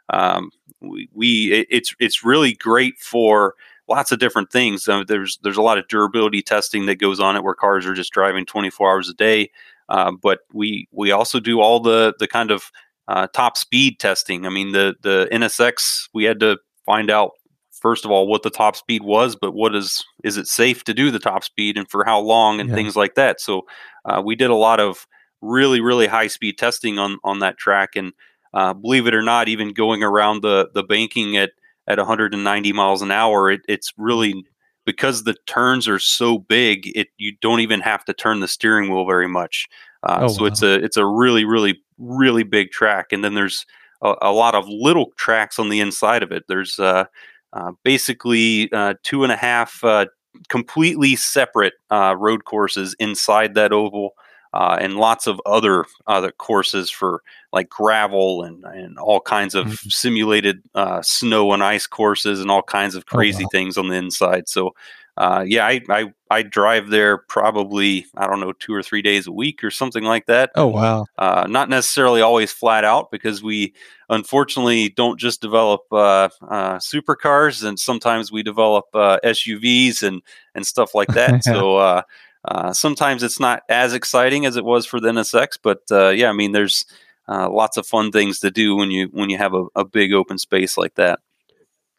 [0.09, 0.49] um,
[0.81, 3.55] we, we it, it's it's really great for
[3.87, 4.87] lots of different things.
[4.87, 7.93] Uh, there's there's a lot of durability testing that goes on it where cars are
[7.93, 9.49] just driving 24 hours a day.
[9.89, 12.71] Uh, but we we also do all the the kind of
[13.07, 14.45] uh, top speed testing.
[14.45, 17.31] I mean, the the NSX we had to find out
[17.71, 20.93] first of all what the top speed was, but what is is it safe to
[20.93, 22.75] do the top speed and for how long and yeah.
[22.75, 23.39] things like that.
[23.39, 23.65] So
[24.05, 25.07] uh, we did a lot of
[25.41, 28.11] really really high speed testing on on that track, and
[28.53, 31.51] uh, believe it or not, even going around the the banking at
[31.87, 34.45] at 190 miles an hour, it, it's really
[34.85, 38.89] because the turns are so big, it you don't even have to turn the steering
[38.89, 39.67] wheel very much.
[40.03, 40.47] Uh, oh, so wow.
[40.47, 43.65] it's a it's a really really really big track, and then there's
[44.01, 46.43] a, a lot of little tracks on the inside of it.
[46.47, 47.05] There's uh,
[47.53, 50.05] uh, basically uh, two and a half uh,
[50.49, 54.11] completely separate uh, road courses inside that oval.
[54.57, 57.21] Uh, and lots of other other courses for
[57.53, 59.89] like gravel and, and all kinds of mm-hmm.
[59.89, 63.49] simulated uh, snow and ice courses and all kinds of oh, crazy oh, wow.
[63.51, 64.49] things on the inside.
[64.49, 64.73] So
[65.15, 69.27] uh, yeah, I, I, I drive there probably I don't know two or three days
[69.27, 70.49] a week or something like that.
[70.55, 71.05] Oh wow!
[71.19, 73.75] Uh, not necessarily always flat out because we
[74.09, 80.23] unfortunately don't just develop uh, uh supercars and sometimes we develop uh, SUVs and
[80.55, 81.43] and stuff like that.
[81.43, 82.01] so
[82.47, 85.81] uh, sometimes it's not as exciting as it was for the NSX, but
[86.15, 86.85] yeah, I mean there's
[87.27, 90.37] lots of fun things to do when you when you have a, a big open
[90.37, 91.19] space like that.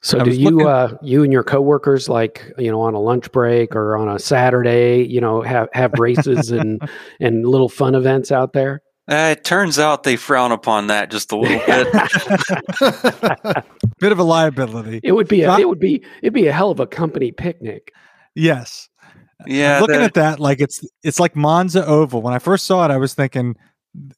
[0.01, 3.33] So do you looking- uh, you and your coworkers like you know on a lunch
[3.33, 6.81] break or on a Saturday you know have have races and
[7.21, 8.83] and little fun events out there?
[9.11, 11.93] Uh, it turns out they frown upon that just a little bit.
[13.99, 15.01] bit of a liability.
[15.03, 17.93] It would be a, it would be it'd be a hell of a company picnic.
[18.35, 18.89] Yes.
[19.47, 19.81] Yeah.
[19.81, 22.23] Looking at that like it's it's like Monza Oval.
[22.23, 23.57] When I first saw it, I was thinking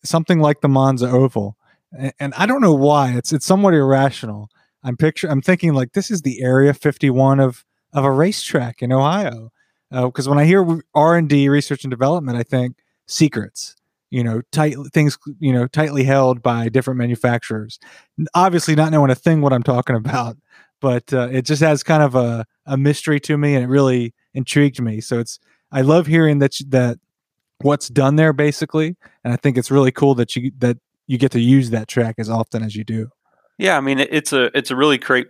[0.02, 1.56] something like the Monza Oval,
[1.96, 3.12] and, and I don't know why.
[3.12, 4.50] It's it's somewhat irrational
[4.83, 8.92] I'm picture I'm thinking like this is the area 51 of of a racetrack in
[8.92, 9.52] Ohio.
[9.90, 13.76] Because uh, when I hear R and D, research and development, I think secrets.
[14.11, 15.18] You know, tight things.
[15.38, 17.78] You know, tightly held by different manufacturers.
[18.35, 20.37] Obviously, not knowing a thing what I'm talking about,
[20.80, 24.14] but uh, it just has kind of a a mystery to me, and it really
[24.34, 25.00] intrigued me.
[25.00, 25.38] So it's
[25.72, 26.98] I love hearing that that
[27.62, 31.32] what's done there basically, and I think it's really cool that you that you get
[31.32, 33.10] to use that track as often as you do.
[33.58, 35.26] Yeah, I mean it's a it's a really great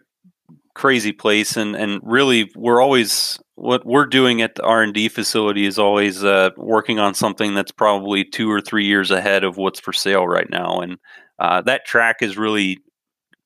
[0.75, 5.79] crazy place and and really we're always what we're doing at the r&d facility is
[5.79, 9.93] always uh, working on something that's probably two or three years ahead of what's for
[9.93, 10.97] sale right now and
[11.41, 12.79] uh, that track is really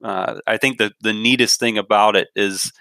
[0.05, 2.73] uh, i think the, the neatest thing about it is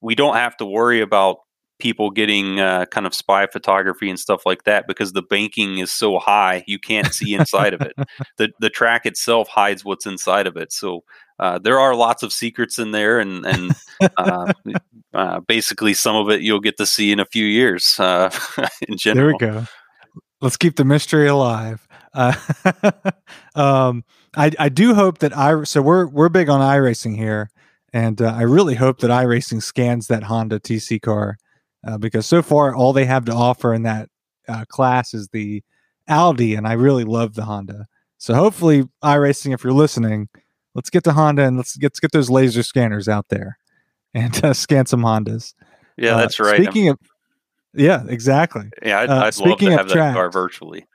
[0.00, 1.38] we don't have to worry about
[1.80, 5.92] people getting uh, kind of spy photography and stuff like that because the banking is
[5.92, 7.92] so high you can't see inside of it
[8.38, 11.02] the, the track itself hides what's inside of it so
[11.38, 13.72] uh, there are lots of secrets in there, and and
[14.16, 14.52] uh,
[15.14, 17.98] uh, basically some of it you'll get to see in a few years.
[17.98, 18.30] Uh,
[18.88, 19.66] in general, there we go.
[20.40, 21.86] Let's keep the mystery alive.
[22.12, 22.34] Uh,
[23.54, 24.04] um,
[24.36, 27.50] I I do hope that I so we're we're big on iRacing here,
[27.92, 31.38] and I really hope that iRacing scans that Honda TC car
[31.98, 34.08] because so far all they have to offer in that
[34.68, 35.62] class is the
[36.08, 37.86] Audi, and I really love the Honda.
[38.18, 40.28] So hopefully, iRacing, if you're listening
[40.74, 43.58] let's get to Honda and let's get, let's get those laser scanners out there
[44.14, 45.54] and uh, scan some Hondas.
[45.96, 46.62] Yeah, uh, that's right.
[46.62, 46.98] Speaking I'm, of,
[47.74, 48.70] yeah, exactly.
[48.82, 50.86] Yeah, I'd, uh, I'd speaking love to have that car virtually.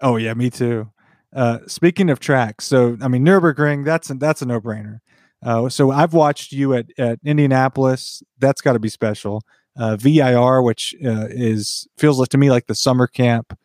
[0.00, 0.90] Oh yeah, me too.
[1.34, 4.98] Uh, speaking of tracks, so I mean Nurburgring, that's a, that's a no brainer.
[5.42, 8.22] Uh, so I've watched you at at Indianapolis.
[8.38, 9.42] That's got to be special.
[9.80, 13.56] Uh, VIR, which is feels like to me like the summer camp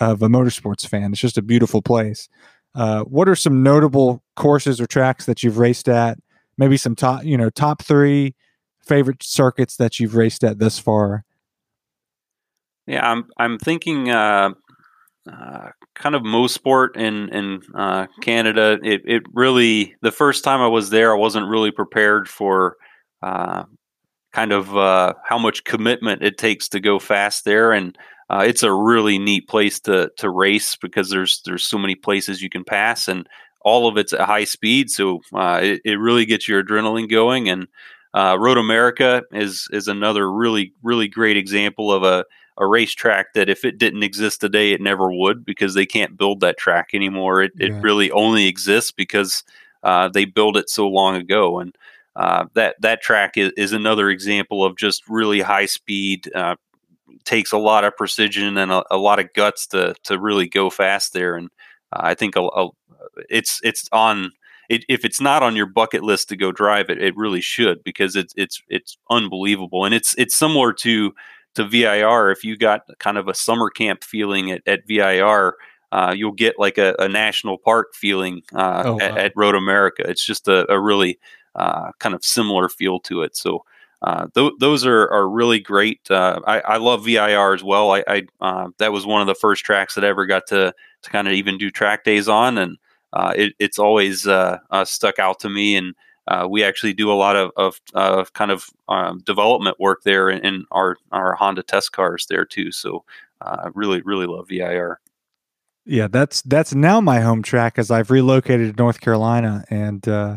[0.00, 1.12] of a motorsports fan.
[1.12, 2.28] It's just a beautiful place.
[2.74, 6.18] Uh, what are some notable courses or tracks that you've raced at?
[6.58, 8.34] Maybe some top, you know, top three
[8.84, 11.24] favorite circuits that you've raced at thus far.
[12.86, 14.50] Yeah, I'm I'm thinking uh,
[15.30, 18.78] uh, kind of Mosport in in uh, Canada.
[18.82, 22.76] It it really the first time I was there, I wasn't really prepared for
[23.22, 23.64] uh,
[24.32, 27.96] kind of uh, how much commitment it takes to go fast there, and
[28.30, 32.42] uh, it's a really neat place to to race because there's there's so many places
[32.42, 33.28] you can pass and
[33.64, 34.90] all of it's at high speed.
[34.90, 37.48] So uh, it, it really gets your adrenaline going.
[37.48, 37.68] And
[38.14, 42.24] uh, Road America is is another really really great example of a
[42.58, 46.40] a racetrack that if it didn't exist today, it never would because they can't build
[46.40, 47.42] that track anymore.
[47.42, 47.68] It, yeah.
[47.68, 49.42] it really only exists because
[49.82, 51.58] uh, they built it so long ago.
[51.60, 51.74] And
[52.16, 56.56] uh, that that track is, is, another example of just really high speed, uh,
[57.24, 60.68] takes a lot of precision and a, a, lot of guts to to really go
[60.68, 61.36] fast there.
[61.36, 61.48] And
[61.92, 62.68] uh, I think a, a,
[63.28, 64.32] it's it's on.
[64.68, 67.82] It, if it's not on your bucket list to go drive it, it really should
[67.82, 71.12] because it's it's it's unbelievable and it's it's similar to
[71.54, 72.30] to VIR.
[72.30, 75.56] If you got kind of a summer camp feeling at, at VIR,
[75.90, 78.98] uh, you'll get like a, a national park feeling uh, oh, wow.
[79.00, 80.02] at, at, Road America.
[80.08, 81.18] It's just a, a really
[81.54, 83.36] kind of similar feel to it.
[83.36, 83.64] So
[84.02, 86.10] uh, th- those are, are really great.
[86.10, 87.92] Uh, I, I, love VIR as well.
[87.92, 90.74] I, I uh, that was one of the first tracks that I ever got to
[91.02, 92.78] to kind of even do track days on, and
[93.36, 94.22] it, it's always
[94.84, 95.76] stuck out to me.
[95.76, 95.94] And
[96.50, 97.52] we actually do a lot of,
[97.94, 102.44] of, kind of um, development work there in, in, our our Honda test cars there
[102.44, 102.72] too.
[102.72, 103.04] So
[103.40, 104.98] I really really love VIR.
[105.84, 110.36] Yeah, that's that's now my home track as I've relocated to North Carolina, and uh,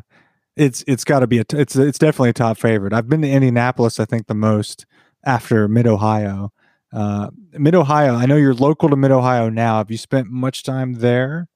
[0.55, 2.93] it's it's got to be a t- it's it's definitely a top favorite.
[2.93, 4.85] I've been to Indianapolis, I think, the most
[5.25, 6.51] after Mid Ohio.
[6.93, 9.77] Uh, Mid Ohio, I know you're local to Mid Ohio now.
[9.77, 11.49] Have you spent much time there?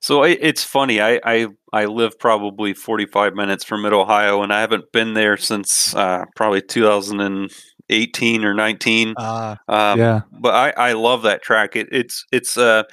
[0.00, 1.00] So it's funny.
[1.00, 5.36] I, I I live probably 45 minutes from Mid Ohio, and I haven't been there
[5.36, 9.14] since uh, probably 2018 or 19.
[9.16, 11.74] Uh, um, yeah, but I, I love that track.
[11.74, 12.84] It, it's it's uh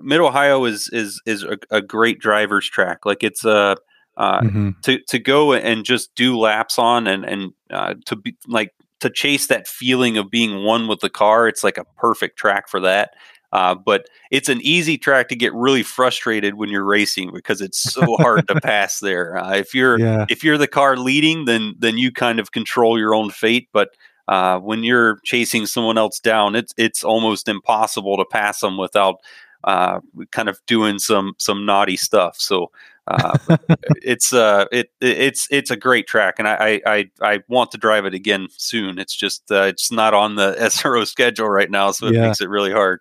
[0.00, 3.04] Mid Ohio is is is a, a, great driver's track.
[3.04, 3.76] Like it's a
[4.20, 4.70] uh, mm-hmm.
[4.82, 9.08] to to go and just do laps on and and uh, to be like to
[9.08, 11.48] chase that feeling of being one with the car.
[11.48, 13.14] It's like a perfect track for that.
[13.50, 17.78] Uh, but it's an easy track to get really frustrated when you're racing because it's
[17.78, 19.38] so hard to pass there.
[19.38, 20.26] Uh, if you're yeah.
[20.28, 23.70] if you're the car leading, then then you kind of control your own fate.
[23.72, 23.88] But
[24.28, 29.16] uh, when you're chasing someone else down, it's it's almost impossible to pass them without
[29.64, 32.36] uh, kind of doing some some naughty stuff.
[32.38, 32.70] So
[33.10, 33.56] uh,
[34.02, 38.04] it's uh it it's it's a great track, and I I I want to drive
[38.06, 38.98] it again soon.
[38.98, 42.26] It's just uh, it's not on the SRO schedule right now, so it yeah.
[42.26, 43.00] makes it really hard.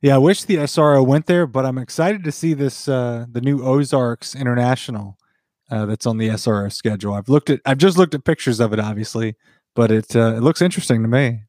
[0.00, 3.40] Yeah, I wish the SRO went there, but I'm excited to see this uh, the
[3.40, 5.16] new Ozarks International
[5.70, 7.14] uh, that's on the SRO schedule.
[7.14, 9.36] I've looked at I've just looked at pictures of it, obviously,
[9.74, 11.42] but it uh, it looks interesting to me.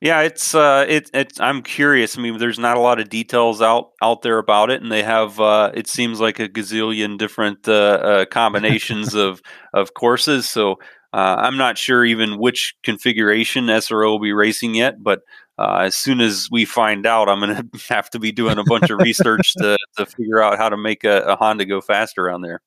[0.00, 1.38] Yeah, it's uh, it, it's.
[1.40, 2.16] I'm curious.
[2.16, 5.02] I mean, there's not a lot of details out out there about it, and they
[5.02, 5.38] have.
[5.38, 9.42] Uh, it seems like a gazillion different uh, uh combinations of
[9.74, 10.48] of courses.
[10.48, 10.72] So
[11.12, 15.02] uh, I'm not sure even which configuration SRO will be racing yet.
[15.02, 15.20] But
[15.58, 18.64] uh, as soon as we find out, I'm going to have to be doing a
[18.64, 22.26] bunch of research to to figure out how to make a, a Honda go faster
[22.26, 22.62] around there.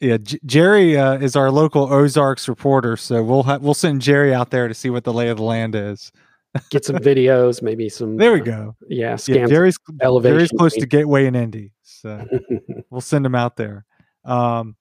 [0.00, 4.34] Yeah, J- Jerry uh, is our local Ozarks reporter, so we'll ha- we'll send Jerry
[4.34, 6.12] out there to see what the lay of the land is
[6.70, 8.16] get some videos, maybe some.
[8.16, 8.76] There we go.
[8.82, 10.36] Uh, yeah, yeah, Jerry's elevation.
[10.36, 12.24] Jerry's close to Gateway in Indy, so
[12.90, 13.84] we'll send him out there.
[14.24, 14.76] Um,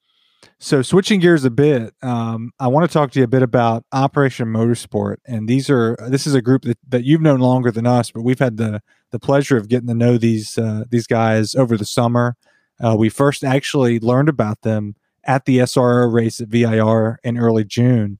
[0.59, 3.85] so switching gears a bit, um, I want to talk to you a bit about
[3.91, 7.85] Operation Motorsport, and these are this is a group that, that you've known longer than
[7.85, 11.55] us, but we've had the the pleasure of getting to know these uh, these guys
[11.55, 12.35] over the summer.
[12.83, 17.65] Uh, we first actually learned about them at the SRO race at VIR in early
[17.65, 18.19] June,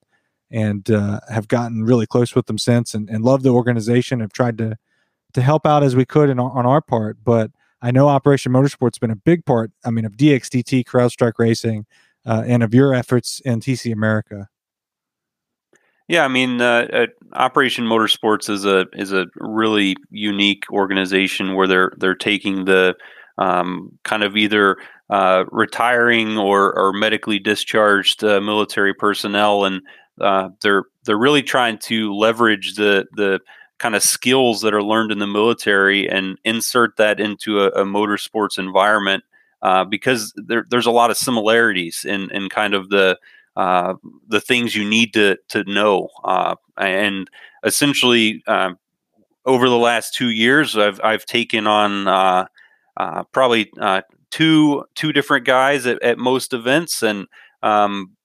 [0.52, 4.34] and uh, have gotten really close with them since and, and love the organization have
[4.34, 4.78] tried to
[5.34, 8.98] to help out as we could in, on our part but i know operation motorsport's
[8.98, 11.86] been a big part i mean of dxdt crowdstrike racing
[12.26, 14.48] uh, and of your efforts in tc america.
[16.08, 21.68] Yeah i mean uh, uh, operation motorsports is a is a really unique organization where
[21.68, 22.96] they're they're taking the
[23.38, 24.78] um, kind of either
[25.10, 29.82] uh, retiring or, or medically discharged uh, military personnel and
[30.22, 33.40] uh, they're they're really trying to leverage the the
[33.78, 37.86] kind of skills that are learned in the military and insert that into a, a
[37.86, 39.24] motorsports environment
[39.62, 43.18] uh, because there, there's a lot of similarities in, in kind of the
[43.56, 43.96] uh,
[44.28, 47.30] the things you need to to know uh, and
[47.64, 48.78] essentially um,
[49.46, 52.46] over the last two years I've I've taken on uh,
[52.98, 53.72] uh, probably
[54.32, 57.28] two two different guys at, at most events and
[57.64, 58.17] um,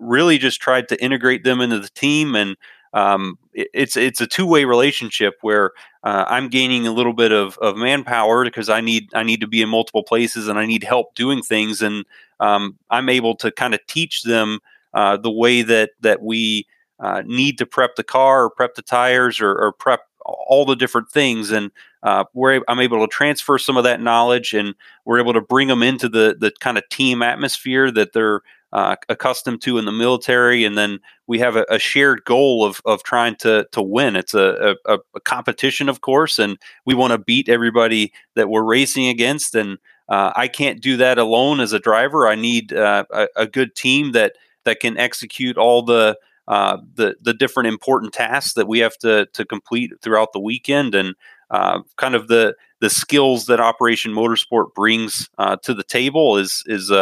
[0.00, 2.56] really just tried to integrate them into the team and
[2.92, 7.32] um, it, it's it's a two way relationship where uh, I'm gaining a little bit
[7.32, 10.66] of, of manpower because I need I need to be in multiple places and I
[10.66, 12.04] need help doing things and
[12.40, 14.58] um, I'm able to kind of teach them
[14.94, 16.66] uh, the way that that we
[16.98, 20.76] uh, need to prep the car or prep the tires or, or prep all the
[20.76, 21.70] different things and
[22.02, 25.68] uh, we're I'm able to transfer some of that knowledge and we're able to bring
[25.68, 28.40] them into the the kind of team atmosphere that they're
[28.72, 32.80] uh, accustomed to in the military, and then we have a, a, shared goal of
[32.84, 34.14] of trying to to win.
[34.14, 36.56] It's a, a, a competition, of course, and
[36.86, 39.54] we want to beat everybody that we're racing against.
[39.56, 42.28] And uh, I can't do that alone as a driver.
[42.28, 46.16] I need uh, a, a, good team that that can execute all the
[46.46, 50.94] uh, the the different important tasks that we have to to complete throughout the weekend,
[50.94, 51.16] and
[51.50, 55.28] uh, kind of the the skills that Operation Motorsport brings
[55.62, 56.92] to the table is is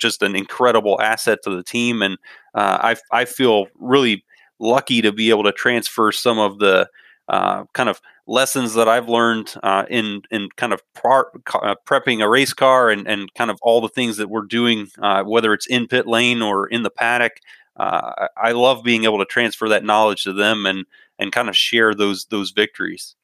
[0.00, 2.18] just an incredible asset to the team, and
[2.54, 4.24] uh, I I feel really
[4.58, 6.88] lucky to be able to transfer some of the
[7.28, 12.22] uh, kind of lessons that I've learned uh, in in kind of par, uh, prepping
[12.22, 15.52] a race car and and kind of all the things that we're doing, uh, whether
[15.52, 17.40] it's in pit lane or in the paddock.
[17.76, 20.84] Uh, I love being able to transfer that knowledge to them and
[21.18, 23.14] and kind of share those those victories.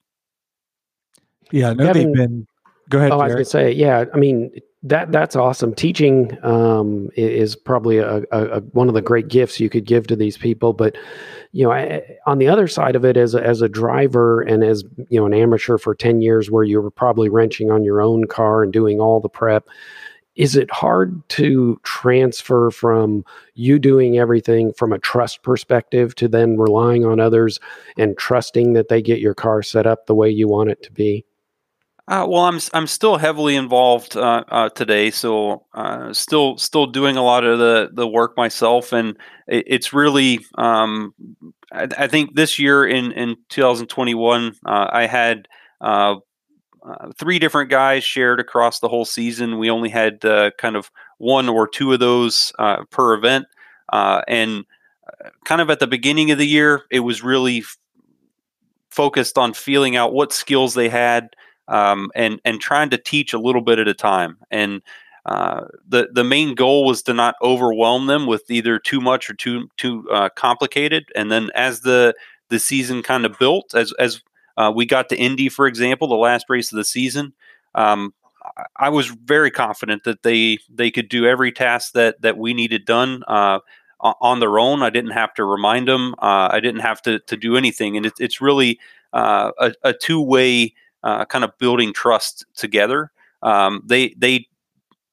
[1.52, 2.46] Yeah, no, they've been.
[2.88, 3.10] Go ahead.
[3.10, 3.22] Oh, Jared.
[3.22, 4.04] I was going to say, yeah.
[4.14, 5.74] I mean, that that's awesome.
[5.74, 10.16] Teaching um, is probably a, a, one of the great gifts you could give to
[10.16, 10.72] these people.
[10.72, 10.96] But
[11.52, 14.62] you know, I, on the other side of it, as a, as a driver and
[14.62, 18.00] as you know, an amateur for ten years, where you were probably wrenching on your
[18.00, 19.66] own car and doing all the prep,
[20.36, 23.24] is it hard to transfer from
[23.54, 27.58] you doing everything from a trust perspective to then relying on others
[27.96, 30.92] and trusting that they get your car set up the way you want it to
[30.92, 31.24] be?
[32.08, 37.16] Uh, well, I'm I'm still heavily involved uh, uh, today, so uh, still still doing
[37.16, 39.16] a lot of the, the work myself, and
[39.48, 41.14] it, it's really um,
[41.72, 45.48] I, I, think this year in in 2021 uh, I had
[45.80, 46.16] uh,
[47.18, 49.58] three different guys shared across the whole season.
[49.58, 50.20] We only had
[50.58, 52.52] kind of one or two of those
[52.92, 53.46] per event,
[53.92, 54.64] and
[55.44, 57.78] kind of at the beginning of the year, it was really f-
[58.90, 61.30] focused on feeling out what skills they had
[61.68, 64.38] um, and and trying to teach a little bit at a time.
[64.50, 64.82] And
[65.26, 69.34] uh, the the main goal was to not overwhelm them with either too much or
[69.34, 71.06] too too uh, complicated.
[71.14, 72.14] And then as the
[72.48, 74.22] the season kind of built, as as
[74.56, 77.32] uh, we got to Indy, for example, the last race of the season.
[77.74, 78.14] Um,
[78.76, 82.84] I was very confident that they they could do every task that that we needed
[82.84, 83.58] done uh,
[84.00, 84.82] on their own.
[84.82, 86.14] I didn't have to remind them.
[86.18, 88.78] Uh, I didn't have to to do anything, and it, it's really
[89.12, 90.74] uh, a, a two way
[91.06, 93.12] uh, kind of building trust together.
[93.40, 94.48] Um, they they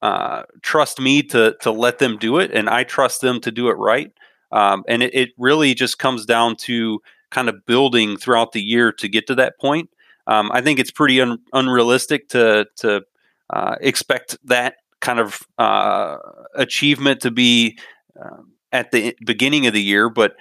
[0.02, 3.68] uh, trust me to to let them do it, and I trust them to do
[3.68, 4.12] it right.
[4.50, 8.92] Um, and it, it, really just comes down to kind of building throughout the year
[8.92, 9.90] to get to that point.
[10.28, 13.02] Um, I think it's pretty un- unrealistic to to
[13.50, 16.16] uh, expect that kind of uh,
[16.56, 17.78] achievement to be
[18.20, 20.34] um, at the beginning of the year, but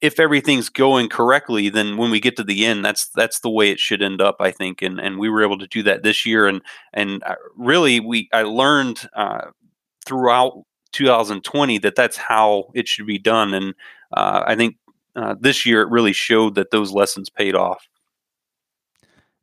[0.00, 3.70] if everything's going correctly, then when we get to the end, that's that's the way
[3.70, 4.82] it should end up, I think.
[4.82, 8.28] And and we were able to do that this year, and and uh, really we
[8.32, 9.46] I learned uh,
[10.06, 13.74] throughout 2020 that that's how it should be done, and
[14.12, 14.76] uh, I think
[15.16, 17.86] uh, this year it really showed that those lessons paid off.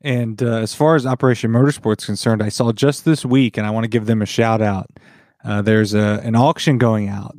[0.04, 3.70] And uh, as far as Operation Motorsports concerned, I saw just this week, and I
[3.70, 4.90] want to give them a shout out.
[5.44, 7.36] Uh, there's a, an auction going out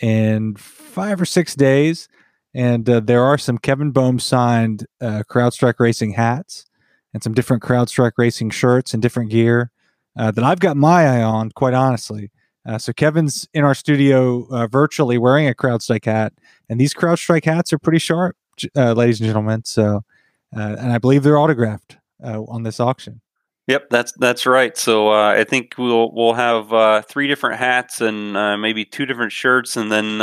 [0.00, 2.08] in five or six days
[2.54, 6.66] and uh, there are some Kevin Boehm signed uh, CrowdStrike Racing hats
[7.14, 9.70] and some different CrowdStrike Racing shirts and different gear
[10.18, 12.30] uh, that I've got my eye on, quite honestly.
[12.66, 16.32] Uh, so Kevin's in our studio uh, virtually wearing a CrowdStrike hat,
[16.68, 18.36] and these CrowdStrike hats are pretty sharp,
[18.76, 19.64] uh, ladies and gentlemen.
[19.64, 20.04] So,
[20.52, 23.20] and I believe they're autographed on this auction.
[23.68, 24.76] Yep, that's that's right.
[24.76, 29.06] So uh, I think we'll we'll have uh, three different hats and uh, maybe two
[29.06, 30.18] different shirts, and then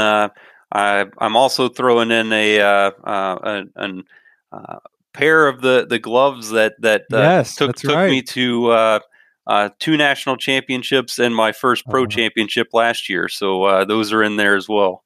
[0.72, 4.04] I, am also throwing in a, uh, uh, an,
[4.52, 4.78] uh,
[5.14, 8.10] pair of the, the gloves that that uh, yes, took took right.
[8.10, 9.00] me to uh,
[9.48, 12.10] uh, two national championships and my first pro uh-huh.
[12.10, 13.28] championship last year.
[13.28, 15.04] So those are in there as well.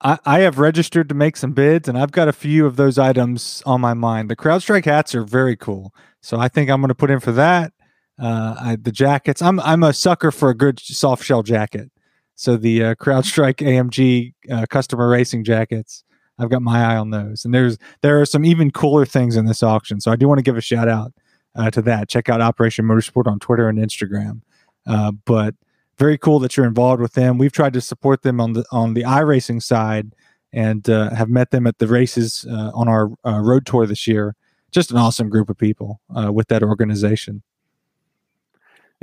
[0.00, 2.98] I, I have registered to make some bids, and I've got a few of those
[2.98, 4.28] items on my mind.
[4.28, 7.32] The CrowdStrike hats are very cool, so I think I'm going to put in for
[7.32, 7.72] that.
[8.18, 11.90] I, the jackets, I'm I'm a sucker for a good soft shell jacket.
[12.34, 16.04] So the uh, CrowdStrike AMG uh, customer racing jackets,
[16.38, 17.44] I've got my eye on those.
[17.44, 20.00] And there's there are some even cooler things in this auction.
[20.00, 21.12] So I do want to give a shout out
[21.54, 22.08] uh, to that.
[22.08, 24.40] Check out Operation Motorsport on Twitter and Instagram.
[24.86, 25.54] Uh, but
[25.98, 27.38] very cool that you're involved with them.
[27.38, 30.14] We've tried to support them on the on the iRacing side
[30.52, 34.34] and uh, have met them at the races uh, on our road tour this year.
[34.70, 37.42] Just an awesome group of people with that organization.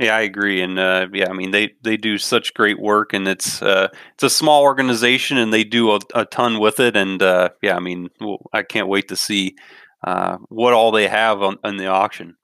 [0.00, 3.28] Yeah, I agree, and uh, yeah, I mean they they do such great work, and
[3.28, 7.22] it's uh, it's a small organization, and they do a, a ton with it, and
[7.22, 8.08] uh, yeah, I mean
[8.50, 9.56] I can't wait to see
[10.02, 12.36] uh, what all they have on, on the auction.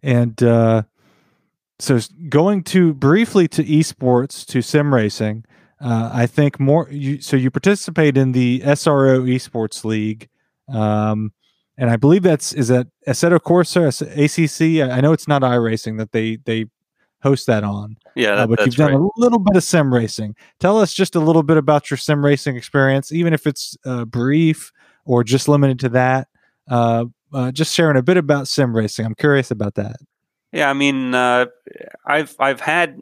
[0.00, 0.82] And uh,
[1.80, 1.98] so,
[2.28, 5.44] going to briefly to esports to sim racing,
[5.80, 6.86] uh, I think more.
[6.88, 10.28] You, so you participate in the SRO Esports League.
[10.68, 11.32] Um,
[11.76, 14.88] and I believe that's is that Assetto Corsa ACC.
[14.90, 16.66] I know it's not iRacing that they they
[17.22, 17.96] host that on.
[18.14, 19.00] Yeah, uh, that, uh, but you've done right.
[19.00, 20.36] a little bit of sim racing.
[20.60, 24.04] Tell us just a little bit about your sim racing experience, even if it's uh,
[24.04, 24.72] brief
[25.04, 26.28] or just limited to that.
[26.68, 29.04] Uh, uh, just sharing a bit about sim racing.
[29.04, 29.96] I'm curious about that.
[30.52, 31.46] Yeah, I mean, uh,
[32.06, 33.00] I've I've had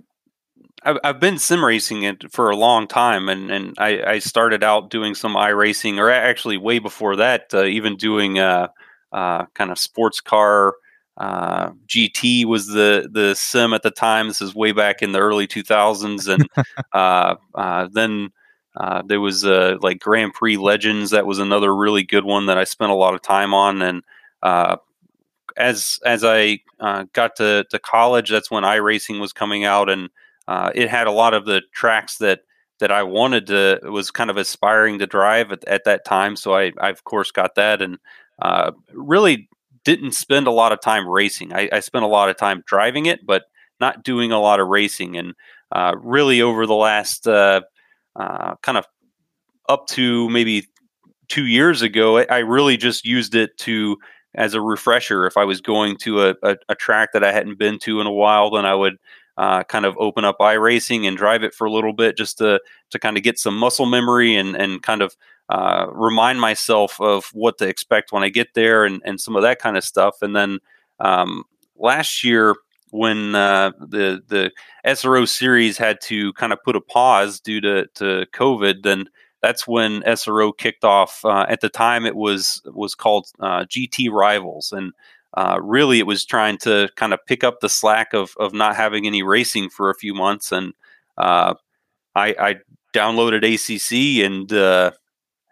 [0.84, 4.64] I've, I've been sim racing it for a long time, and and I, I started
[4.64, 8.68] out doing some iRacing, or actually way before that, uh, even doing uh,
[9.12, 10.74] uh, kind of sports car.
[11.16, 14.28] Uh, GT was the the sim at the time.
[14.28, 16.48] This is way back in the early 2000s, and
[16.92, 18.30] uh, uh, then
[18.76, 21.10] uh, there was uh, like Grand Prix Legends.
[21.10, 23.82] That was another really good one that I spent a lot of time on.
[23.82, 24.02] And
[24.42, 24.76] uh,
[25.56, 30.08] as as I uh, got to, to college, that's when iRacing was coming out, and
[30.49, 32.40] uh, it had a lot of the tracks that
[32.80, 36.34] that I wanted to was kind of aspiring to drive at, at that time.
[36.34, 37.99] So I, I of course got that, and
[38.40, 39.49] uh, really
[39.84, 41.53] didn't spend a lot of time racing.
[41.53, 43.45] I, I, spent a lot of time driving it, but
[43.80, 45.16] not doing a lot of racing.
[45.16, 45.34] And
[45.97, 47.62] really, over the last uh,
[48.16, 48.86] kind of
[49.68, 50.66] up to maybe
[51.28, 53.97] two years ago, I really just used it to
[54.34, 55.26] as a refresher.
[55.26, 58.07] If I was going to a, a, a track that I hadn't been to in
[58.07, 58.97] a while, then I would
[59.36, 62.60] uh, kind of open up iRacing and drive it for a little bit just to
[62.90, 65.16] to kind of get some muscle memory and and kind of
[65.48, 69.42] uh, remind myself of what to expect when I get there and and some of
[69.42, 70.22] that kind of stuff.
[70.22, 70.58] And then
[71.00, 71.44] um,
[71.76, 72.56] last year
[72.92, 74.52] when uh, the the
[74.86, 79.06] SRO series had to kind of put a pause due to to COVID, then
[79.40, 81.24] that's when SRO kicked off.
[81.24, 84.92] Uh, at the time, it was was called uh, GT Rivals, and
[85.34, 88.76] uh, really it was trying to kind of pick up the slack of of not
[88.76, 90.52] having any racing for a few months.
[90.52, 90.72] And
[91.18, 91.54] uh,
[92.14, 92.56] I, I,
[92.94, 94.90] downloaded ACC and uh,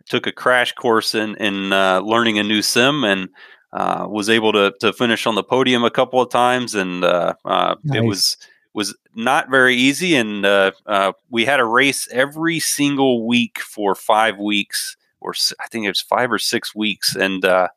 [0.07, 3.31] took a crash course in in learning a new sim and
[3.73, 7.35] uh, was able to to finish on the podium a couple of times, and uh,
[7.45, 7.99] uh, nice.
[7.99, 8.37] it was
[8.75, 10.15] was not very easy.
[10.15, 15.67] And uh, uh, we had a race every single week for five weeks, or I
[15.69, 17.15] think it was five or six weeks.
[17.15, 17.69] And uh,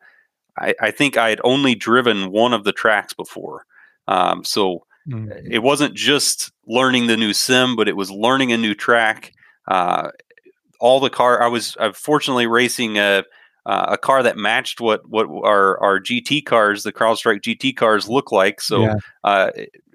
[0.57, 3.65] I, I, think I had only driven one of the tracks before,
[4.07, 5.31] um, so mm-hmm.
[5.49, 9.33] it wasn't just learning the new sim, but it was learning a new track.
[9.67, 13.23] all the car I was fortunately racing a
[13.65, 18.09] uh, a car that matched what what our our GT cars, the CrowdStrike GT cars,
[18.09, 18.61] look like.
[18.61, 18.95] So yeah.
[19.23, 19.51] uh,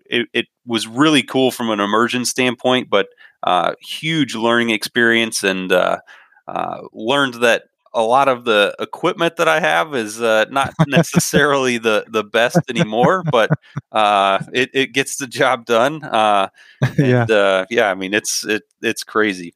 [0.06, 3.08] it, it was really cool from an immersion standpoint, but
[3.42, 5.98] uh, huge learning experience, and uh,
[6.46, 7.64] uh, learned that
[7.98, 12.58] a lot of the equipment that I have is uh, not necessarily the the best
[12.68, 13.50] anymore, but
[13.92, 16.02] it, it gets the job done.
[16.02, 16.50] and,
[16.98, 17.90] yeah, yeah.
[17.90, 19.54] I mean, it's it it's crazy.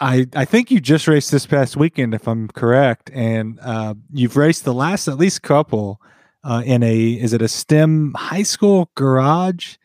[0.00, 4.36] I, I think you just raced this past weekend, if I'm correct, and uh, you've
[4.36, 6.00] raced the last at least couple
[6.44, 9.76] uh, in a is it a STEM high school garage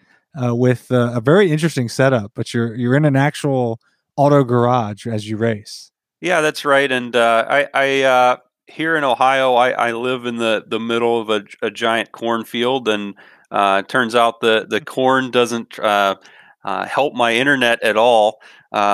[0.41, 3.79] uh, with a very interesting setup, but you're you're in an actual
[4.17, 5.91] auto garage as you race.
[6.21, 6.91] Yeah, that's right.
[6.91, 8.37] And uh, I, I uh,
[8.67, 12.87] here in Ohio, I, I, live in the the middle of a, a giant cornfield,
[12.87, 13.15] and
[13.51, 15.77] uh, it turns out the the corn doesn't
[16.63, 18.39] help my internet at all.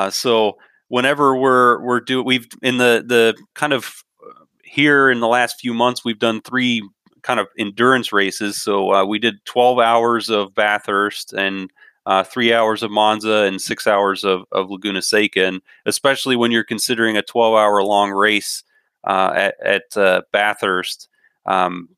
[0.09, 0.57] so
[0.91, 5.55] whenever we're we're do we've in the the kind of uh, here in the last
[5.57, 6.81] few months we've done three
[7.21, 8.61] kind of endurance races.
[8.61, 11.71] So uh, we did 12 hours of Bathurst and
[12.05, 15.45] uh, three hours of Monza and six hours of, of Laguna Seca.
[15.45, 18.63] And especially when you're considering a 12 hour long race
[19.03, 21.07] uh, at, at uh, Bathurst,
[21.45, 21.89] um,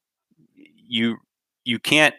[0.56, 1.18] you
[1.66, 2.16] you can't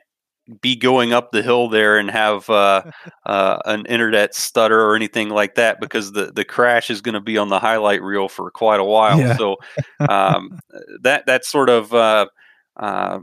[0.61, 2.83] be going up the hill there and have uh,
[3.27, 7.21] uh, an internet stutter or anything like that because the, the crash is going to
[7.21, 9.19] be on the highlight reel for quite a while.
[9.19, 9.37] Yeah.
[9.37, 9.57] So
[10.09, 10.59] um,
[11.03, 12.27] that that sort of uh,
[12.77, 13.21] uh,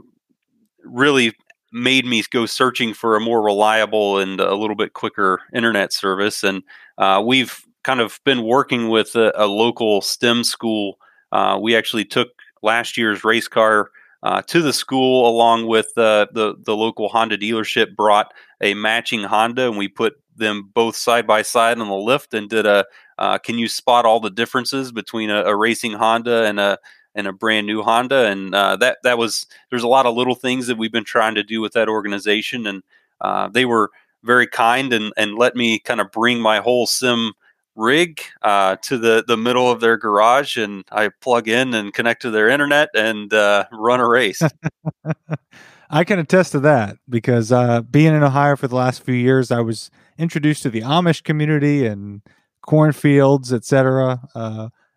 [0.84, 1.32] really
[1.72, 6.42] made me go searching for a more reliable and a little bit quicker internet service.
[6.42, 6.62] And
[6.98, 10.98] uh, we've kind of been working with a, a local STEM school.
[11.32, 12.28] Uh, we actually took
[12.62, 13.90] last year's race car
[14.22, 19.24] uh, to the school along with uh, the the local Honda dealership brought a matching
[19.24, 22.86] Honda and we put them both side by side on the lift and did a
[23.18, 26.78] uh, can you spot all the differences between a, a, racing Honda and a
[27.14, 30.34] and a brand new Honda and uh, that that was there's a lot of little
[30.34, 32.82] things that we've been trying to do with that organization and
[33.20, 33.90] uh, they were
[34.22, 37.32] very kind and and let me kind of bring my whole sim
[37.74, 42.22] rig uh, to the, the middle of their garage and I plug in and connect
[42.22, 44.42] to their internet and uh, run a race.
[45.90, 49.50] I can attest to that because uh, being in Ohio for the last few years,
[49.50, 52.22] I was introduced to the Amish community and
[52.62, 54.22] cornfields, etc.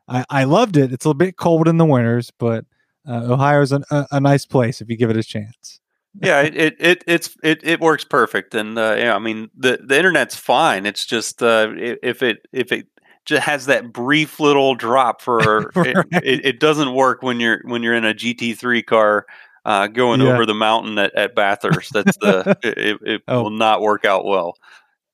[0.08, 0.92] I, I loved it.
[0.94, 2.66] It's a bit cold in the winters, but
[3.08, 3.82] uh, Ohio is a,
[4.12, 5.80] a nice place if you give it a chance
[6.22, 9.80] yeah, it, it, it it's it, it works perfect, and uh, yeah, I mean the
[9.84, 10.86] the internet's fine.
[10.86, 12.88] It's just uh, if it if it
[13.26, 15.88] just has that brief little drop for right.
[16.12, 19.26] it, it, it, doesn't work when you're when you're in a GT3 car
[19.66, 20.28] uh, going yeah.
[20.28, 21.92] over the mountain at, at Bathurst.
[21.92, 23.44] That's the it, it oh.
[23.44, 24.56] will not work out well.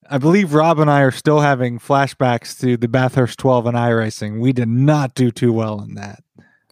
[0.10, 4.40] I believe Rob and I are still having flashbacks to the Bathurst 12 and iRacing.
[4.40, 6.24] We did not do too well in that.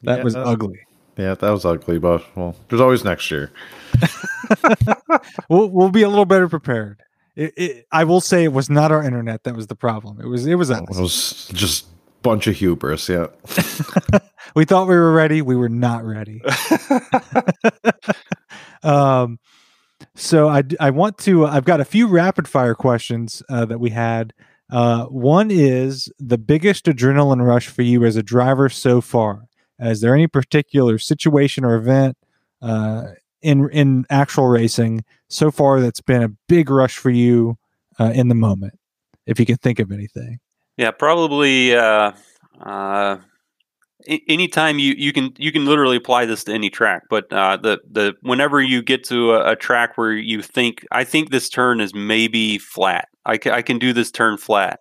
[0.04, 0.80] That yeah, was ugly
[1.18, 3.52] Yeah, that was ugly, but well, there's always next year.
[5.50, 7.02] we'll we'll be a little better prepared.
[7.36, 10.20] It, it, I will say it was not our internet that was the problem.
[10.20, 10.80] It was it was us.
[10.80, 11.86] It was just
[12.22, 13.10] bunch of hubris.
[13.10, 13.28] Yeah.
[14.56, 15.42] we thought we were ready.
[15.42, 16.42] We were not ready.
[18.84, 19.40] um,
[20.20, 21.46] so I I want to.
[21.46, 24.34] I've got a few rapid fire questions uh, that we had.
[24.72, 29.46] Uh, one is the biggest adrenaline rush for you as a driver so far.
[29.80, 32.18] Is there any particular situation or event
[32.62, 33.04] uh,
[33.42, 37.58] in in actual racing so far that's been a big rush for you
[38.00, 38.78] uh, in the moment?
[39.26, 40.40] If you can think of anything.
[40.78, 41.76] Yeah, probably.
[44.08, 47.80] Anytime you, you can you can literally apply this to any track, but uh, the
[47.91, 51.82] the whenever you get to a, a, track where you think I think this turn
[51.82, 54.80] is maybe flat, I, I can do this turn flat,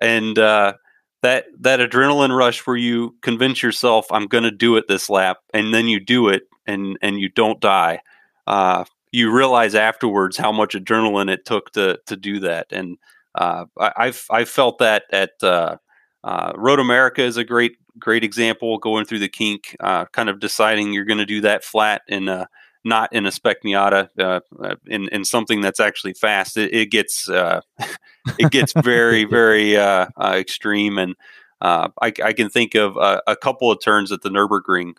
[0.00, 0.74] and uh,
[1.22, 5.74] that that adrenaline rush where you convince yourself I'm to do it this lap, and
[5.74, 8.00] then you do it, and and you don't die.
[8.46, 12.96] Uh, you realize afterwards how much adrenaline it took to to do that, and
[13.34, 15.78] uh, I, I've I've felt that at uh,
[16.22, 20.40] uh, Road America is a great great example going through the kink, uh, kind of
[20.40, 22.48] deciding you're going to do that flat in a,
[22.86, 26.56] not in a spec Miata, uh, uh, in in something that's actually fast.
[26.56, 27.60] It, it gets uh,
[28.38, 31.16] it gets very very uh, uh, extreme, and
[31.60, 34.94] I, I, can think of a, a, couple of turns at the Nurburgring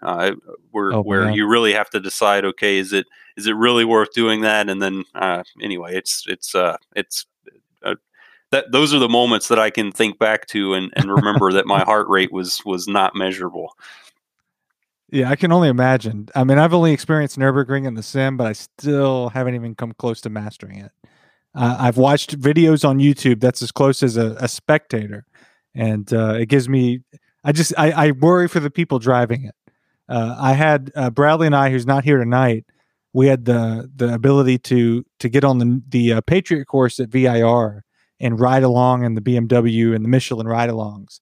[0.72, 3.06] where oh, where you really have to decide, okay, is it
[3.38, 4.70] is it really worth doing that?
[4.70, 5.06] And then
[5.62, 6.54] anyway, it's it's
[6.94, 7.26] it's
[8.52, 11.66] that those are the moments that I can think back to and, and remember that
[11.66, 13.74] my heart rate was was not measurable.
[15.10, 16.28] Yeah, I can only imagine.
[16.36, 19.94] I mean, I've only experienced Nurburgring in the sim, but I still haven't even come
[19.94, 20.92] close to mastering it.
[21.56, 25.26] Uh, I've watched videos on YouTube that's as close as a, a spectator,
[25.74, 27.02] and uh, it gives me.
[27.44, 29.56] I just I, I, worry for the people driving it.
[30.10, 32.66] Uh, I had uh, Bradley and I, who's not here tonight.
[33.14, 37.10] We had the the ability to to get on the the uh, Patriot course at
[37.10, 37.86] VIR
[38.20, 41.20] and ride along in the BMW and the Michelin ride alongs.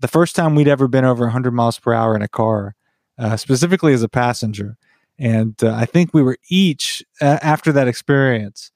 [0.00, 2.74] The first time we'd ever been over 100 miles per hour in a car,
[3.18, 4.76] uh, specifically as a passenger.
[5.18, 8.72] And uh, I think we were each, uh, after that experience,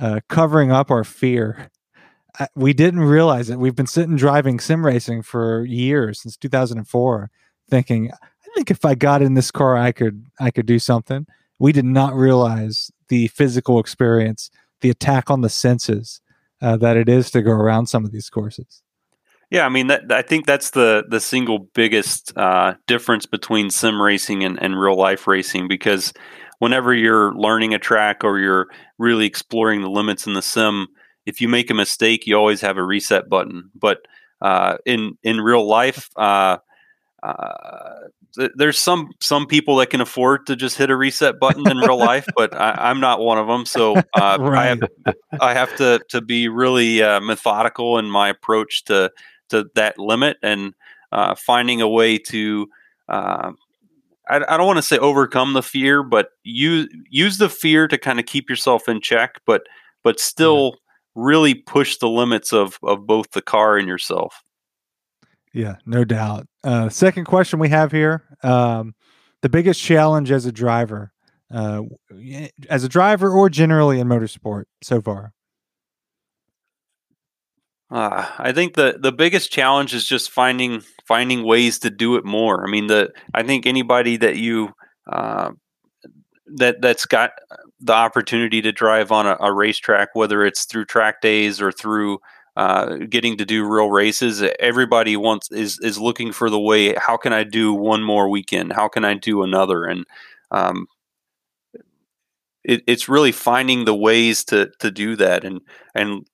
[0.00, 1.70] uh, covering up our fear.
[2.54, 3.58] we didn't realize it.
[3.58, 7.30] We've been sitting driving sim racing for years since 2004,
[7.68, 11.26] thinking, I think if I got in this car, I could I could do something.
[11.58, 14.50] We did not realize the physical experience,
[14.80, 16.20] the attack on the senses,
[16.60, 18.82] uh, that it is to go around some of these courses.
[19.50, 24.00] Yeah, I mean, that, I think that's the the single biggest uh, difference between sim
[24.00, 26.12] racing and, and real life racing because
[26.58, 28.66] whenever you're learning a track or you're
[28.98, 30.88] really exploring the limits in the sim,
[31.24, 33.70] if you make a mistake, you always have a reset button.
[33.74, 33.98] But
[34.42, 36.58] uh, in in real life, uh,
[37.22, 37.94] uh
[38.54, 41.98] there's some some people that can afford to just hit a reset button in real
[41.98, 43.66] life, but I, am not one of them.
[43.66, 44.58] So uh, right.
[44.58, 44.80] I have
[45.40, 49.10] I have to to be really uh, methodical in my approach to
[49.50, 50.74] to that limit and
[51.12, 52.68] uh, finding a way to.
[53.08, 53.52] Uh,
[54.28, 57.96] I, I don't want to say overcome the fear, but use use the fear to
[57.96, 59.62] kind of keep yourself in check, but
[60.04, 60.76] but still
[61.14, 64.42] really push the limits of of both the car and yourself.
[65.52, 66.46] Yeah, no doubt.
[66.62, 68.94] Uh, second question we have here: um,
[69.42, 71.12] the biggest challenge as a driver,
[71.52, 71.82] uh,
[72.68, 75.32] as a driver, or generally in motorsport so far.
[77.90, 82.24] Uh, I think the the biggest challenge is just finding finding ways to do it
[82.24, 82.66] more.
[82.66, 84.74] I mean, the I think anybody that you
[85.10, 85.52] uh,
[86.56, 87.30] that that's got
[87.80, 92.18] the opportunity to drive on a, a racetrack, whether it's through track days or through
[92.58, 94.42] uh, getting to do real races.
[94.58, 96.92] Everybody wants is is looking for the way.
[96.94, 98.72] How can I do one more weekend?
[98.72, 99.84] How can I do another?
[99.84, 100.04] And
[100.50, 100.88] um,
[102.64, 105.60] it, it's really finding the ways to to do that and
[105.94, 106.26] and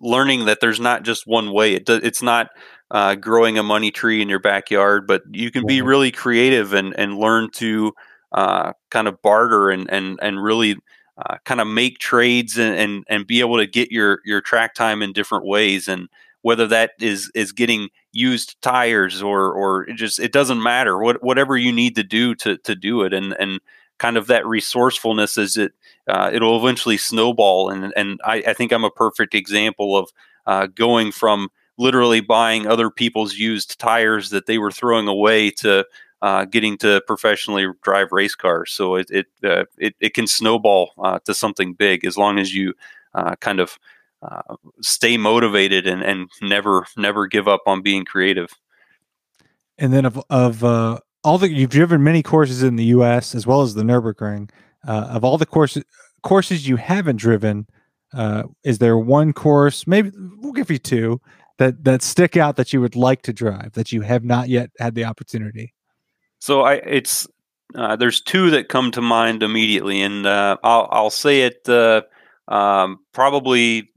[0.00, 1.74] learning that there's not just one way.
[1.74, 2.48] It do, it's not
[2.90, 6.98] uh, growing a money tree in your backyard, but you can be really creative and
[6.98, 7.92] and learn to
[8.32, 10.76] uh, kind of barter and and and really
[11.18, 14.74] uh, kind of make trades and, and and be able to get your your track
[14.74, 16.08] time in different ways and
[16.42, 21.22] whether that is is getting used tires or or it just it doesn't matter what
[21.22, 23.60] whatever you need to do to to do it and and
[23.98, 25.72] kind of that resourcefulness is it
[26.08, 30.10] uh, it'll eventually snowball and and I, I think I'm a perfect example of
[30.46, 31.48] uh, going from
[31.78, 35.84] literally buying other people's used tires that they were throwing away to
[36.22, 38.72] uh, getting to professionally drive race cars.
[38.72, 42.54] So it it uh, it, it, can snowball uh, to something big as long as
[42.54, 42.74] you
[43.14, 43.78] uh, kind of
[44.22, 48.50] uh, stay motivated and, and never never give up on being creative.
[49.78, 53.34] And then of of uh, all the you've driven many courses in the U.S.
[53.34, 54.50] as well as the Nurburgring.
[54.88, 55.82] Of all the courses
[56.22, 57.66] courses you haven't driven,
[58.62, 59.86] is there one course?
[59.86, 61.20] Maybe we'll give you two
[61.58, 64.70] that that stick out that you would like to drive that you have not yet
[64.78, 65.74] had the opportunity.
[66.38, 67.26] So I it's
[67.74, 72.02] uh, there's two that come to mind immediately, and uh, I'll I'll say it uh,
[72.48, 73.90] um, probably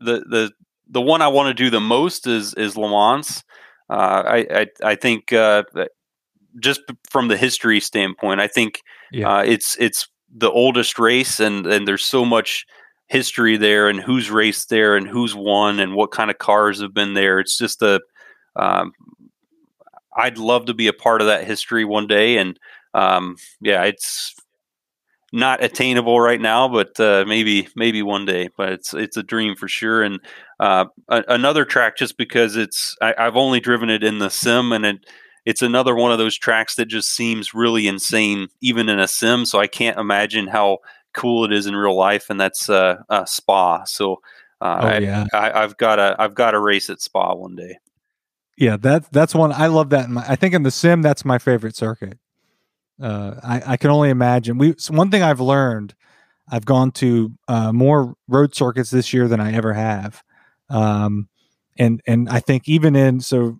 [0.00, 0.52] the the
[0.88, 3.44] the one I want to do the most is is Le Mans.
[3.90, 5.64] Uh, I, I, I think uh,
[6.60, 6.80] just
[7.10, 8.80] from the history standpoint, I think
[9.10, 9.38] yeah.
[9.38, 12.66] uh, it's it's the oldest race, and and there's so much
[13.08, 16.94] history there, and who's raced there, and who's won, and what kind of cars have
[16.94, 17.38] been there.
[17.38, 18.00] It's just a
[18.56, 18.92] um,
[20.16, 22.58] I'd love to be a part of that history one day, and
[22.94, 24.34] um, yeah, it's
[25.32, 28.50] not attainable right now, but uh, maybe maybe one day.
[28.56, 30.02] But it's it's a dream for sure.
[30.02, 30.20] And
[30.60, 34.72] uh, a- another track, just because it's I, have only driven it in the sim,
[34.72, 35.06] and it,
[35.44, 39.46] it's another one of those tracks that just seems really insane, even in a sim.
[39.46, 40.78] So I can't imagine how
[41.14, 43.84] cool it is in real life, and that's uh, Spa.
[43.84, 44.20] So
[44.60, 45.26] uh, oh, yeah.
[45.32, 47.78] I, have got a I've got a race at Spa one day.
[48.56, 49.90] Yeah, that that's one I love.
[49.90, 52.18] That my, I think in the sim, that's my favorite circuit.
[53.00, 54.58] Uh, I, I can only imagine.
[54.58, 55.94] We one thing I've learned.
[56.50, 60.22] I've gone to uh, more road circuits this year than I ever have,
[60.68, 61.28] um,
[61.78, 63.58] and and I think even in so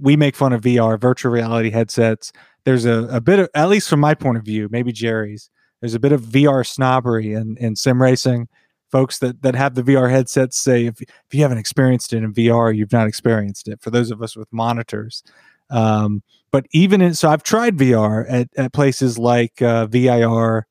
[0.00, 2.32] we make fun of VR virtual reality headsets.
[2.64, 5.50] There's a, a bit of at least from my point of view, maybe Jerry's.
[5.80, 8.48] There's a bit of VR snobbery in, in sim racing.
[8.92, 12.32] Folks that, that have the VR headsets say if, if you haven't experienced it in
[12.32, 13.82] VR, you've not experienced it.
[13.82, 15.22] For those of us with monitors,
[15.70, 20.66] um, but even in, so I've tried VR at, at places like uh, VIR,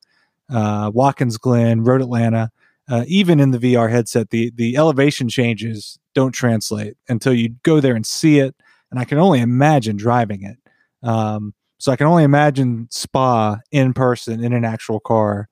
[0.48, 2.50] uh, Watkins Glen, Road Atlanta.
[2.88, 7.80] Uh, even in the VR headset, the the elevation changes don't translate until you go
[7.80, 8.54] there and see it.
[8.90, 10.58] And I can only imagine driving it.
[11.06, 15.48] Um, so I can only imagine Spa in person in an actual car,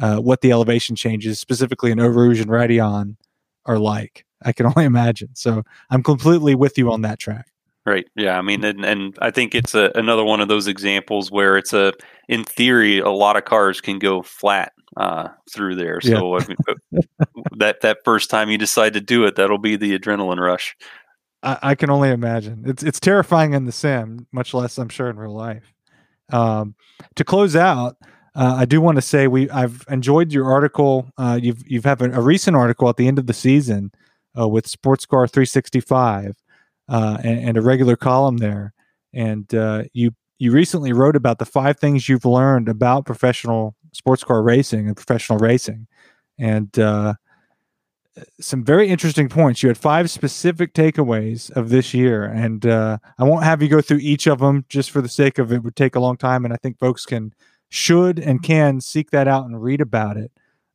[0.00, 3.16] uh, what the elevation changes, specifically in Eau Rouge and Raidillon,
[3.66, 4.24] are like.
[4.42, 5.30] I can only imagine.
[5.34, 7.46] So I'm completely with you on that track.
[7.86, 8.06] Right.
[8.16, 8.38] Yeah.
[8.38, 11.74] I mean, and, and I think it's a, another one of those examples where it's
[11.74, 11.92] a,
[12.28, 16.00] in theory, a lot of cars can go flat uh, through there.
[16.00, 16.44] So yeah.
[16.44, 17.02] I mean,
[17.58, 20.76] that that first time you decide to do it, that'll be the adrenaline rush.
[21.42, 22.62] I, I, can only imagine.
[22.66, 25.74] It's it's terrifying in the sim, much less I'm sure in real life.
[26.32, 26.74] Um,
[27.16, 27.96] to close out,
[28.34, 31.08] uh, I do want to say we I've enjoyed your article.
[31.16, 33.92] Uh, you've you've have a, a, recent article at the end of the season
[34.38, 36.34] uh, with Sportscar365
[36.88, 38.72] uh, and, and, a regular column there.
[39.12, 44.24] And uh, you you recently wrote about the five things you've learned about professional sports
[44.24, 45.86] car racing and professional racing,
[46.36, 47.14] and uh,
[48.40, 49.62] some very interesting points.
[49.62, 53.80] You had five specific takeaways of this year, and uh, I won't have you go
[53.80, 56.44] through each of them just for the sake of it would take a long time,
[56.44, 57.32] and I think folks can
[57.74, 60.30] should and can seek that out and read about it.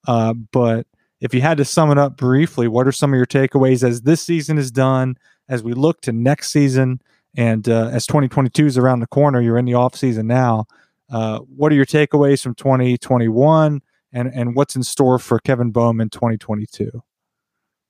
[0.07, 0.87] Uh, but
[1.21, 4.01] if you had to sum it up briefly, what are some of your takeaways as
[4.01, 5.17] this season is done?
[5.49, 7.01] as we look to next season
[7.35, 10.65] and uh, as 2022 is around the corner, you're in the off season now.
[11.11, 13.81] Uh, what are your takeaways from 2021
[14.13, 17.03] and, and what's in store for Kevin Bowman 2022?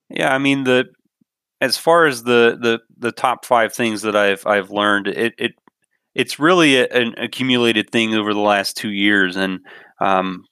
[0.10, 0.86] Yeah, I mean the
[1.62, 5.54] as far as the the the top five things that I've I've learned, it it
[6.16, 9.60] it's really a, an accumulated thing over the last two years, and
[10.00, 10.46] um,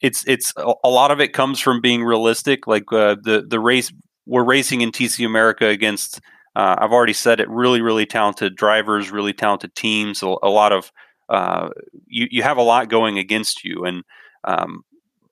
[0.00, 2.66] it's it's a lot of it comes from being realistic.
[2.66, 3.92] Like uh, the the race
[4.30, 6.20] we're racing in TC America against,
[6.54, 10.22] uh, I've already said it, really, really talented drivers, really talented teams.
[10.22, 10.92] A, a lot of,
[11.28, 11.70] uh,
[12.06, 13.84] you, you have a lot going against you.
[13.84, 14.04] And
[14.44, 14.84] um,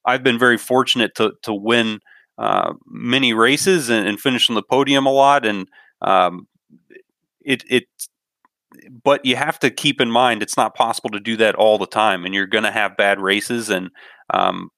[0.05, 2.01] I've been very fortunate to, to win
[2.39, 5.47] uh, many races and, and, finish on the podium a lot.
[5.47, 5.69] And
[6.03, 6.49] um,
[7.41, 7.85] it, it,
[9.05, 11.87] but you have to keep in mind it's not possible to do that all the
[11.87, 13.71] time, and you're going to have bad races.
[13.71, 13.91] And
[14.31, 14.71] um,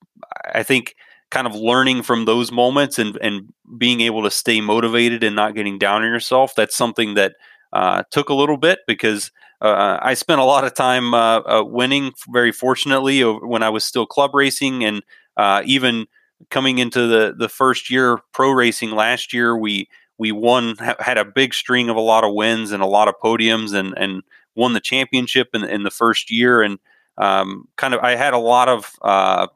[0.54, 0.94] I think
[1.30, 5.54] kind of learning from those moments and and being able to stay motivated and not
[5.54, 7.34] getting down on yourself that's something that
[7.72, 9.30] uh, took a little bit because
[9.60, 13.84] uh, I spent a lot of time uh, uh winning very fortunately when I was
[13.84, 15.02] still club racing and
[15.36, 16.06] uh, even
[16.50, 19.88] coming into the the first year pro racing last year we
[20.20, 23.14] we won had a big string of a lot of wins and a lot of
[23.20, 24.22] podiums and and
[24.54, 26.78] won the championship in, in the first year and
[27.16, 29.46] um, kind of I had a lot of uh,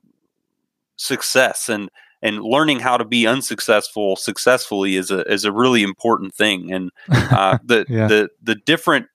[0.97, 1.91] success and
[2.23, 6.91] and learning how to be unsuccessful successfully is a is a really important thing and
[7.11, 8.09] uh, the yeah.
[8.09, 9.07] the the different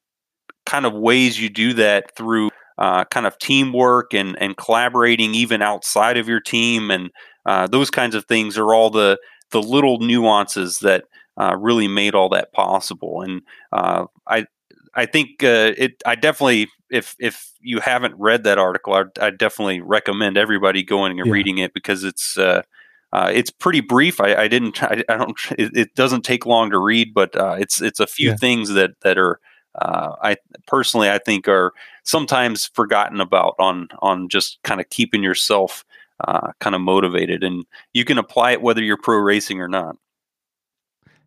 [0.68, 5.64] kind of ways you do that through uh, kind of teamwork and and collaborating even
[5.64, 7.10] outside of your team and
[7.48, 9.18] uh, those kinds of things are all the
[9.52, 11.06] the little nuances that
[11.40, 14.46] uh, really made all that possible and uh, I
[14.94, 16.02] I think uh, it.
[16.06, 21.20] I definitely, if if you haven't read that article, I, I definitely recommend everybody going
[21.20, 21.32] and yeah.
[21.32, 22.64] reading it because it's uh,
[23.12, 24.20] uh, it's pretty brief.
[24.20, 24.82] I, I didn't.
[24.84, 25.38] I, I don't.
[25.58, 28.36] It, it, doesn't take long to read, but uh, it's it's a few yeah.
[28.36, 29.40] things that that are.
[29.76, 30.38] Uh, I
[30.68, 31.74] personally, I think are
[32.04, 35.86] sometimes forgotten about on on just kind of keeping yourself
[36.28, 39.96] uh, kind of motivated, and you can apply it whether you're pro racing or not.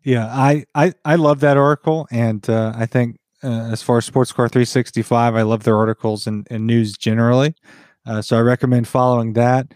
[0.03, 4.09] Yeah, I I, I love that article, and uh, I think uh, as far as
[4.09, 7.55] Sportscar365, I love their articles and, and news generally.
[8.05, 9.73] Uh, so I recommend following that.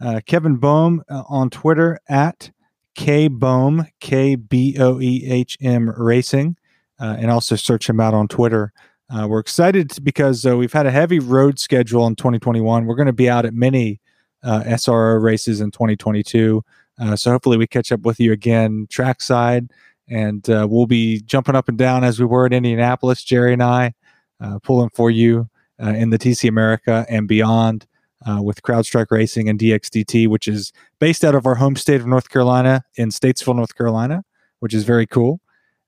[0.00, 2.50] Uh, Kevin Boehm uh, on Twitter at
[2.94, 6.56] K Boehm K B O E H M Racing,
[7.00, 8.72] uh, and also search him out on Twitter.
[9.10, 12.86] we're excited because we've had a heavy road schedule in 2021.
[12.86, 14.00] We're going to be out at many
[14.44, 16.64] SRO races in 2022.
[16.98, 19.70] Uh, so hopefully we catch up with you again trackside,
[20.08, 23.62] and uh, we'll be jumping up and down as we were in Indianapolis, Jerry and
[23.62, 23.94] I,
[24.40, 25.48] uh, pulling for you
[25.82, 27.86] uh, in the TC America and beyond
[28.28, 32.06] uh, with CrowdStrike Racing and DXDT, which is based out of our home state of
[32.06, 34.24] North Carolina in Statesville, North Carolina,
[34.60, 35.40] which is very cool.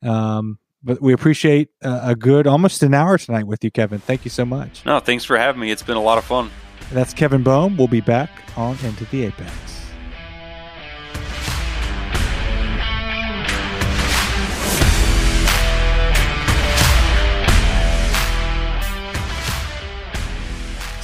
[0.03, 3.99] Um, but we appreciate a good almost an hour tonight with you, Kevin.
[3.99, 4.87] Thank you so much.
[4.87, 5.71] No, thanks for having me.
[5.71, 6.51] It's been a lot of fun.
[6.91, 7.77] that's Kevin Boehm.
[7.77, 9.70] We'll be back on Into the Apex.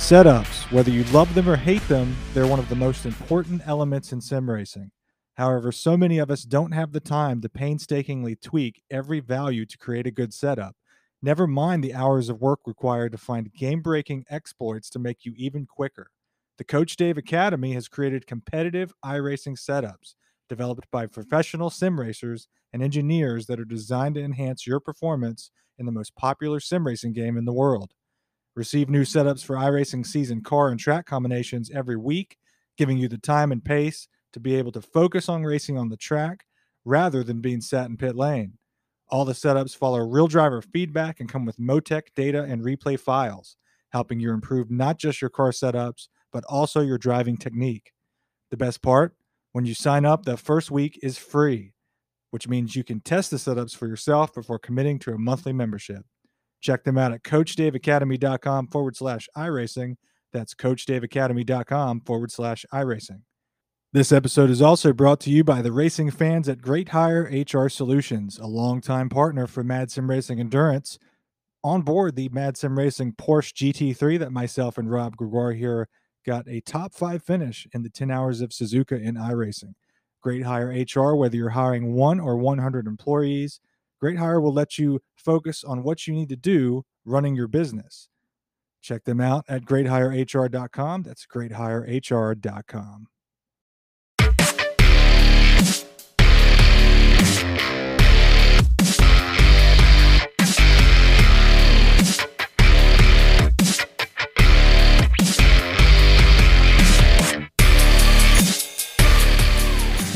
[0.07, 4.13] Setups, whether you love them or hate them, they're one of the most important elements
[4.13, 4.93] in sim racing.
[5.35, 9.77] However, so many of us don't have the time to painstakingly tweak every value to
[9.77, 10.77] create a good setup.
[11.21, 15.33] Never mind the hours of work required to find game breaking exploits to make you
[15.37, 16.13] even quicker.
[16.57, 20.15] The Coach Dave Academy has created competitive iRacing setups
[20.49, 25.85] developed by professional sim racers and engineers that are designed to enhance your performance in
[25.85, 27.91] the most popular sim racing game in the world.
[28.57, 32.39] Receive new setups for iRacing season car and track combinations every week,
[32.79, 35.97] giving you the time and pace to be able to focus on racing on the
[35.97, 36.47] track
[36.83, 38.55] rather than being sat in pit lane.
[39.09, 43.57] All the setups follow real driver feedback and come with Motec data and replay files,
[43.91, 47.93] helping you improve not just your car setups, but also your driving technique.
[48.51, 49.15] The best part
[49.53, 51.75] when you sign up, the first week is free,
[52.31, 56.07] which means you can test the setups for yourself before committing to a monthly membership.
[56.61, 59.97] Check them out at CoachDaveAcademy.com forward slash iRacing.
[60.33, 63.21] That's CoachDaveAcademy.com forward slash iRacing.
[63.93, 67.69] This episode is also brought to you by the racing fans at Great Hire HR
[67.69, 70.99] Solutions, a longtime partner for Mad Sim Racing Endurance.
[71.65, 75.89] On board the Mad Sim Racing Porsche GT3 that myself and Rob Gregoire here
[76.27, 79.73] got a top five finish in the 10 hours of Suzuka in iRacing.
[80.21, 83.61] Great Hire HR, whether you're hiring one or 100 employees,
[84.01, 88.09] Great Hire will let you focus on what you need to do running your business.
[88.83, 91.03] Check them out at greathirehr.com.
[91.03, 93.07] That's greathirehr.com.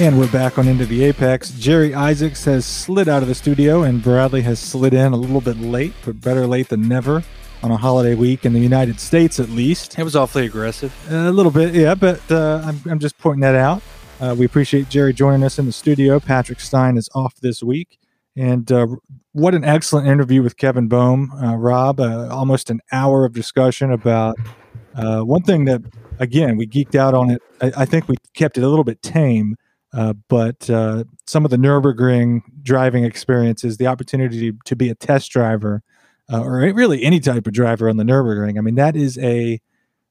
[0.00, 1.50] And we're back on Into the Apex.
[1.50, 5.42] Jerry Isaacs has slid out of the studio, and Bradley has slid in a little
[5.42, 7.22] bit late, but better late than never
[7.62, 9.98] on a holiday week in the United States, at least.
[9.98, 10.90] It was awfully aggressive.
[11.10, 13.82] A little bit, yeah, but uh, I'm, I'm just pointing that out.
[14.22, 16.18] Uh, we appreciate Jerry joining us in the studio.
[16.18, 17.98] Patrick Stein is off this week.
[18.34, 18.86] And uh,
[19.32, 22.00] what an excellent interview with Kevin Boehm, uh, Rob.
[22.00, 24.38] Uh, almost an hour of discussion about
[24.94, 25.82] uh, one thing that,
[26.20, 27.42] again, we geeked out on it.
[27.60, 29.56] I, I think we kept it a little bit tame
[29.92, 35.30] uh, but uh, some of the Nurburgring driving experiences, the opportunity to be a test
[35.30, 35.82] driver,
[36.32, 38.58] uh, or really any type of driver on the Nurburgring.
[38.58, 39.60] I mean, that is a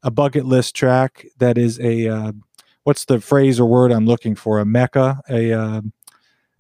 [0.04, 1.26] a bucket list track.
[1.38, 2.32] That is a uh,
[2.84, 4.60] what's the phrase or word I'm looking for?
[4.60, 5.22] A mecca.
[5.30, 5.82] A uh,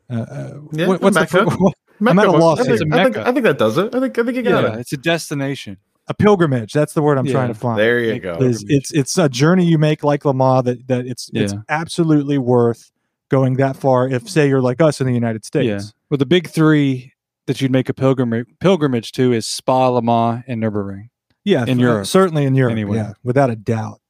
[0.09, 1.45] yeah, what, what's mecca.
[1.45, 2.61] the Mecca I'm at a loss.
[2.61, 3.93] I think, I think, I think, that does it.
[3.93, 4.79] I think I think you got yeah, it.
[4.79, 5.77] It's a destination
[6.09, 6.73] a pilgrimage.
[6.73, 7.79] That's the word I'm yeah, trying to find.
[7.79, 8.37] There you go.
[8.41, 11.43] It's, it's, it's a journey you make like Le Mans that that it's yeah.
[11.43, 12.91] it's absolutely worth
[13.29, 15.67] going that far if say you're like us in the United States.
[15.67, 15.91] Yeah.
[16.09, 17.13] Well, the big three
[17.45, 21.09] that you'd make a pilgrimage pilgrimage to is Spa, Le Mans, and Nurburgring.
[21.43, 22.73] Yeah, in Europe, certainly in Europe.
[22.73, 22.97] Anyway.
[22.97, 24.01] Yeah, without a doubt.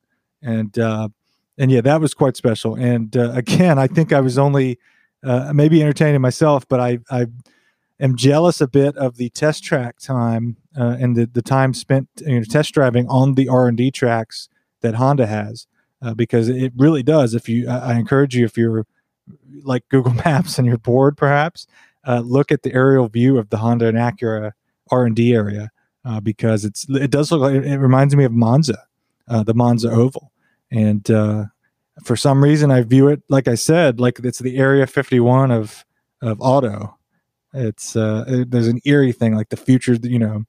[0.41, 1.09] And uh,
[1.57, 2.75] and yeah, that was quite special.
[2.75, 4.79] And uh, again, I think I was only
[5.23, 7.27] uh, maybe entertaining myself, but I I
[7.99, 12.07] am jealous a bit of the test track time uh, and the the time spent
[12.25, 14.49] you know, test driving on the R and D tracks
[14.81, 15.67] that Honda has.
[16.01, 17.33] Uh, because it really does.
[17.33, 18.85] If you, I, I encourage you, if you're
[19.63, 21.67] like Google Maps and you're bored, perhaps
[22.07, 24.53] uh, look at the aerial view of the Honda and Acura
[24.91, 25.71] R and D area
[26.05, 28.83] uh, because it's it does look like it reminds me of Monza,
[29.27, 30.31] uh, the Monza Oval,
[30.71, 31.45] and uh,
[32.03, 35.85] for some reason I view it like I said, like it's the Area 51 of
[36.21, 36.97] of auto.
[37.53, 40.45] It's uh, it, there's an eerie thing like the future, you know,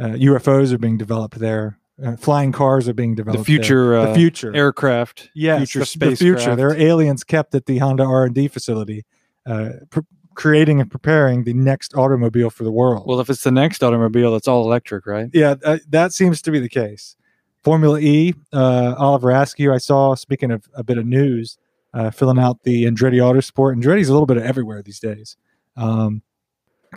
[0.00, 1.78] UFOs are being developed there.
[2.02, 3.40] Uh, flying cars are being developed.
[3.40, 4.06] The future, there.
[4.06, 5.30] the future aircraft.
[5.34, 6.18] Yeah, future the, space.
[6.18, 6.54] The future.
[6.54, 9.04] There are aliens kept at the Honda R and D facility,
[9.46, 10.00] uh, pr-
[10.34, 13.04] creating and preparing the next automobile for the world.
[13.08, 15.28] Well, if it's the next automobile, it's all electric, right?
[15.32, 17.16] Yeah, uh, that seems to be the case.
[17.64, 21.58] Formula E, uh, Oliver Askew, I saw, speaking of a bit of news,
[21.92, 23.74] uh, filling out the Andretti Autosport.
[23.74, 25.36] Andretti's a little bit of everywhere these days.
[25.76, 26.22] Um,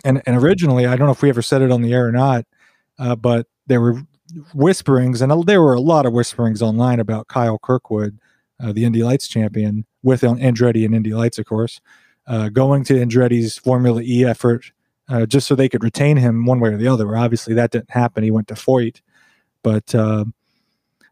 [0.04, 2.12] and, and originally, I don't know if we ever said it on the air or
[2.12, 2.46] not,
[2.98, 4.02] uh, but there were
[4.54, 8.18] whisperings, and there were a lot of whisperings online about Kyle Kirkwood,
[8.60, 11.80] uh, the Indy Lights champion, with Andretti and Indy Lights, of course,
[12.26, 14.72] uh, going to Andretti's Formula E effort
[15.08, 17.16] uh, just so they could retain him one way or the other.
[17.16, 18.24] Obviously, that didn't happen.
[18.24, 19.00] He went to Foyt,
[19.62, 20.24] but uh,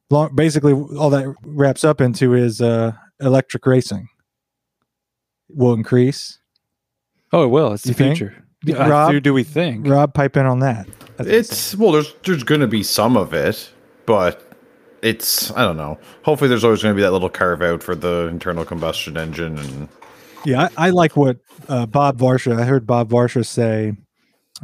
[0.09, 4.09] long, basically, all that wraps up into is uh, electric racing
[5.49, 6.39] will increase.
[7.33, 7.73] Oh, it will.
[7.73, 8.45] It's the future.
[8.67, 9.87] Rob, do, do we think?
[9.87, 10.87] Rob, pipe in on that.
[11.19, 13.71] It's well, there's there's going to be some of it,
[14.07, 14.53] but
[15.03, 15.99] it's I don't know.
[16.25, 19.59] Hopefully, there's always going to be that little carve out for the internal combustion engine
[19.59, 19.89] and
[20.45, 21.39] yeah, I, I like what
[21.69, 22.59] uh, Bob Varsha.
[22.59, 23.95] I heard Bob Varsha say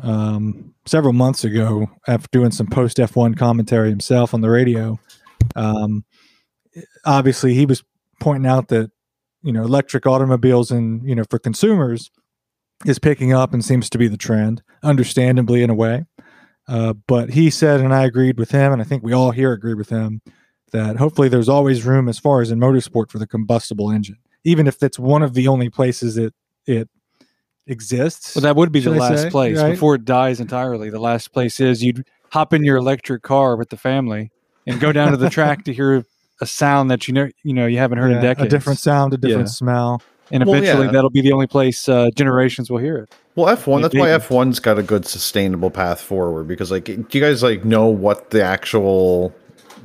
[0.02, 4.98] um, several months ago after doing some post F1 commentary himself on the radio.
[5.54, 6.04] Um,
[7.04, 7.84] obviously, he was
[8.20, 8.90] pointing out that
[9.42, 12.10] you know electric automobiles and you know for consumers
[12.84, 16.04] is picking up and seems to be the trend, understandably in a way.
[16.68, 19.52] Uh, but he said, and I agreed with him, and I think we all here
[19.52, 20.20] agree with him,
[20.72, 24.68] that hopefully there's always room as far as in motorsport for the combustible engine even
[24.68, 26.32] if it's one of the only places it
[26.66, 26.88] it
[27.66, 28.34] exists.
[28.34, 29.70] Well, that would be the last say, place right?
[29.72, 30.88] before it dies entirely.
[30.88, 34.30] The last place is you'd hop in your electric car with the family
[34.66, 36.04] and go down to the track to hear
[36.40, 38.46] a sound that you know you know you haven't heard yeah, in decades.
[38.46, 39.52] A different sound, a different yeah.
[39.52, 40.02] smell.
[40.30, 40.90] And eventually, well, yeah.
[40.90, 43.14] that'll be the only place uh, generations will hear it.
[43.36, 43.82] Well, F one.
[43.82, 47.42] That's why F one's got a good sustainable path forward because, like, do you guys
[47.42, 49.34] like know what the actual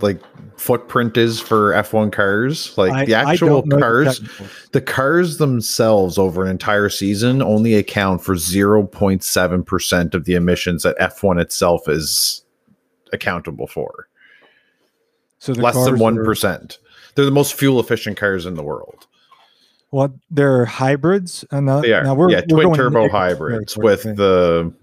[0.02, 0.20] like
[0.62, 2.78] footprint is for F1 cars.
[2.78, 8.24] Like I, the actual cars, the, the cars themselves over an entire season only account
[8.24, 12.44] for 0.7% of the emissions that F1 itself is
[13.12, 14.08] accountable for.
[15.40, 16.78] So less than 1%.
[17.16, 19.08] They're the most fuel efficient cars in the world.
[19.92, 22.04] Well, they're hybrids, and uh, they are.
[22.04, 24.74] Now we're, yeah, we're twin turbo hybrids with the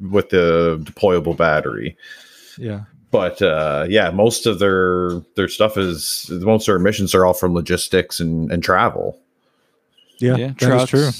[0.00, 1.96] with the deployable battery.
[2.58, 2.84] Yeah
[3.14, 7.32] but uh, yeah, most of their their stuff is most of their emissions are all
[7.32, 9.20] from logistics and, and travel.
[10.18, 11.10] Yeah, yeah that's true.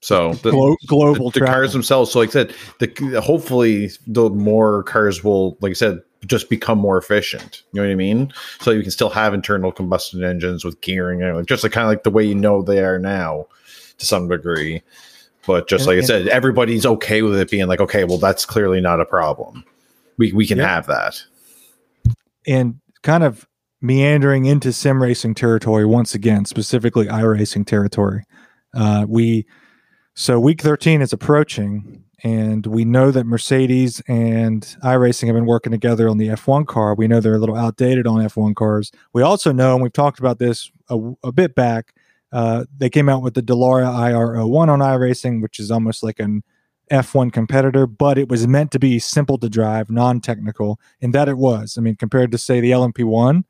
[0.00, 2.12] So the, Glo- global the, the cars themselves.
[2.12, 6.78] So like I said, the hopefully the more cars will, like I said, just become
[6.78, 7.62] more efficient.
[7.72, 8.32] You know what I mean?
[8.60, 11.84] So you can still have internal combustion engines with gearing, you know, just like kind
[11.84, 13.46] of like the way you know they are now,
[13.98, 14.82] to some degree.
[15.46, 18.44] But just and, like I said, everybody's okay with it being like, okay, well, that's
[18.44, 19.64] clearly not a problem
[20.18, 20.68] we we can yep.
[20.68, 21.22] have that.
[22.46, 23.46] And kind of
[23.80, 28.24] meandering into sim racing territory once again, specifically iRacing territory.
[28.74, 29.46] Uh, we
[30.14, 35.72] so week 13 is approaching, and we know that Mercedes and iRacing have been working
[35.72, 36.94] together on the F1 car.
[36.94, 38.92] We know they're a little outdated on F1 cars.
[39.12, 41.94] We also know, and we've talked about this a, a bit back.
[42.30, 46.44] Uh, they came out with the Dallara IR01 on iRacing, which is almost like an
[46.90, 51.38] F1 competitor, but it was meant to be simple to drive, non-technical, and that it
[51.38, 51.76] was.
[51.76, 53.42] I mean, compared to say the LMP1,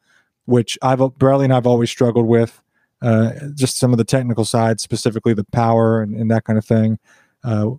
[0.46, 2.62] which I've Bradley and I've always struggled with,
[3.02, 6.64] uh, just some of the technical side, specifically the power and, and that kind of
[6.64, 6.98] thing.
[7.44, 7.72] Uh,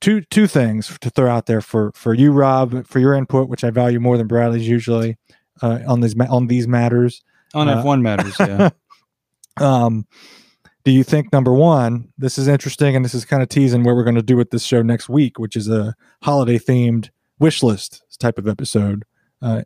[0.00, 3.64] two two things to throw out there for for you, Rob, for your input, which
[3.64, 5.16] I value more than Bradley's usually
[5.62, 7.22] uh, on these on these matters.
[7.54, 8.68] On uh, F1 matters, yeah.
[9.56, 10.06] um,
[10.88, 13.94] do you think number one this is interesting and this is kind of teasing what
[13.94, 17.62] we're going to do with this show next week which is a holiday themed wish
[17.62, 19.04] list type of episode
[19.42, 19.62] uh,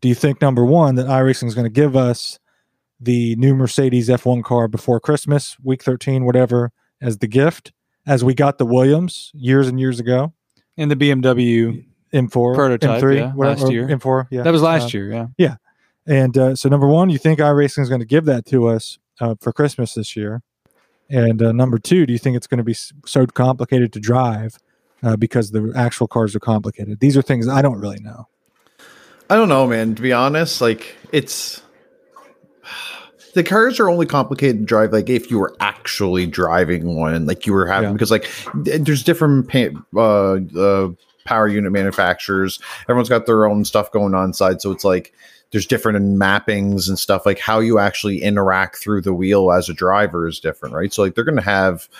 [0.00, 2.40] do you think number one that iRacing is going to give us
[2.98, 7.72] the new mercedes f1 car before christmas week 13 whatever as the gift
[8.06, 10.32] as we got the williams years and years ago
[10.76, 14.94] and the bmw m4 prototype M3, yeah, whatever, last year m4 yeah that was last
[14.94, 15.56] uh, year yeah yeah
[16.06, 18.98] and uh, so number one you think iRacing is going to give that to us
[19.20, 20.42] uh, for Christmas this year?
[21.08, 24.58] And uh, number two, do you think it's going to be so complicated to drive
[25.02, 27.00] uh, because the actual cars are complicated?
[27.00, 28.28] These are things I don't really know.
[29.30, 29.94] I don't know, man.
[29.94, 31.62] To be honest, like it's
[33.36, 37.44] the cars are only complicated to drive like if you were actually driving one, like
[37.44, 37.92] you were having yeah.
[37.92, 40.88] because like there's different paint, uh, uh,
[41.26, 42.58] power unit manufacturers.
[42.84, 44.62] Everyone's got their own stuff going on side.
[44.62, 45.12] So it's like
[45.50, 49.74] there's different mappings and stuff like how you actually interact through the wheel as a
[49.74, 50.90] driver is different, right?
[50.90, 51.90] So like they're going to have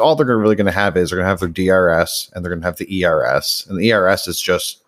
[0.00, 2.50] all they're really going to have is they're going to have their DRS and they're
[2.50, 4.82] going to have the ERS, and the ERS is just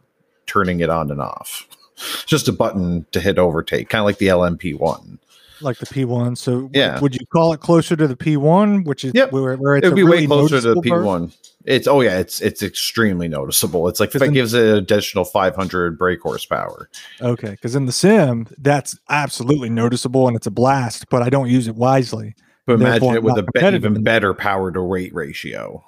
[0.47, 1.69] turning it on and off.
[1.95, 5.21] It's just a button to hit overtake, kind of like the LMP one
[5.63, 6.37] like the P1.
[6.37, 9.33] So yeah, would you call it closer to the P1, which is yep.
[9.33, 11.35] where, where it's It'd be really way closer to the P1.
[11.65, 13.89] It's oh yeah, it's it's extremely noticeable.
[13.89, 16.89] It's like it gives it an additional 500 brake horsepower.
[17.21, 21.49] Okay, because in the sim, that's absolutely noticeable and it's a blast, but I don't
[21.49, 22.35] use it wisely.
[22.67, 25.85] But imagine it with a be- even better power to weight ratio.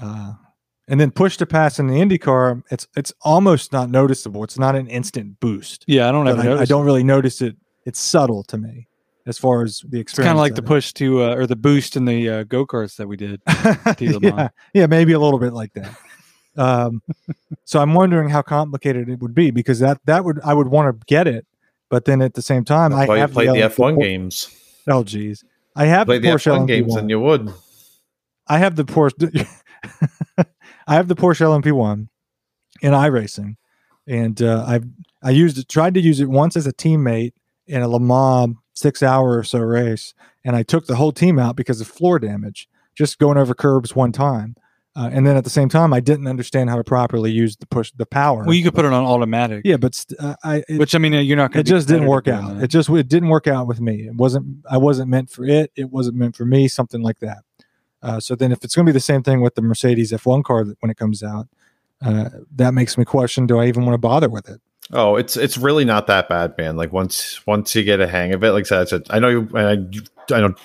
[0.00, 0.34] Uh,
[0.88, 4.44] and then push to pass in the IndyCar, it's it's almost not noticeable.
[4.44, 5.84] It's not an instant boost.
[5.86, 6.58] Yeah, I don't ever.
[6.58, 7.56] I, I, don't really notice it.
[7.84, 8.86] It's subtle to me
[9.26, 10.28] as far as the experience.
[10.28, 12.96] Kind of like the push to uh, or the boost in the uh, go karts
[12.96, 13.42] that we did.
[14.22, 15.96] yeah, yeah, maybe a little bit like that.
[16.58, 17.02] Um,
[17.64, 20.98] so I'm wondering how complicated it would be because that that would I would want
[20.98, 21.46] to get it,
[21.90, 24.56] but then at the same time That's I have played the, the F1 games.
[24.88, 27.52] Oh geez, I have played the, the Porsche F1 games, and you would.
[28.46, 29.46] I have the Porsche.
[30.86, 32.08] I have the Porsche LMP1
[32.80, 33.56] in iRacing,
[34.06, 34.86] and uh, I've
[35.22, 37.34] I used it, tried to use it once as a teammate
[37.66, 40.14] in a Le Mans six hour or so race,
[40.44, 43.96] and I took the whole team out because of floor damage, just going over curbs
[43.96, 44.54] one time.
[44.94, 47.66] Uh, and then at the same time, I didn't understand how to properly use the
[47.66, 48.44] push the power.
[48.44, 49.60] Well, you could put it on automatic.
[49.62, 51.54] Yeah, but st- uh, I it, which I mean, you're not.
[51.54, 52.54] It just didn't work out.
[52.54, 52.64] That.
[52.64, 54.06] It just it didn't work out with me.
[54.06, 54.64] It wasn't.
[54.70, 55.70] I wasn't meant for it.
[55.76, 56.66] It wasn't meant for me.
[56.66, 57.38] Something like that.
[58.02, 60.44] Uh, so then, if it's going to be the same thing with the Mercedes F1
[60.44, 61.48] car when it comes out,
[62.00, 64.62] uh, that makes me question: Do I even want to bother with it?
[64.92, 66.76] Oh, it's it's really not that bad, man.
[66.76, 69.48] Like once once you get a hang of it, like I said, I know you.
[69.54, 70.58] I, I don't.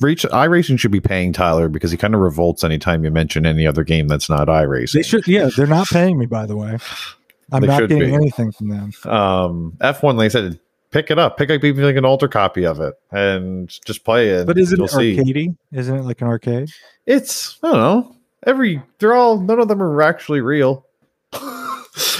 [0.00, 3.66] Reach iRacing should be paying Tyler because he kind of revolts anytime you mention any
[3.66, 4.92] other game that's not iRacing.
[4.92, 5.48] They should, yeah.
[5.56, 6.76] They're not paying me, by the way.
[7.50, 8.12] I'm they not getting be.
[8.12, 8.92] anything from them.
[9.04, 11.36] Um, F1, like I said, pick it up.
[11.36, 14.46] Pick up even like an older copy of it and just play it.
[14.46, 15.56] But isn't it arcadey?
[15.72, 16.70] Isn't it like an arcade?
[17.06, 18.16] It's I don't know.
[18.46, 20.85] Every they're all none of them are actually real.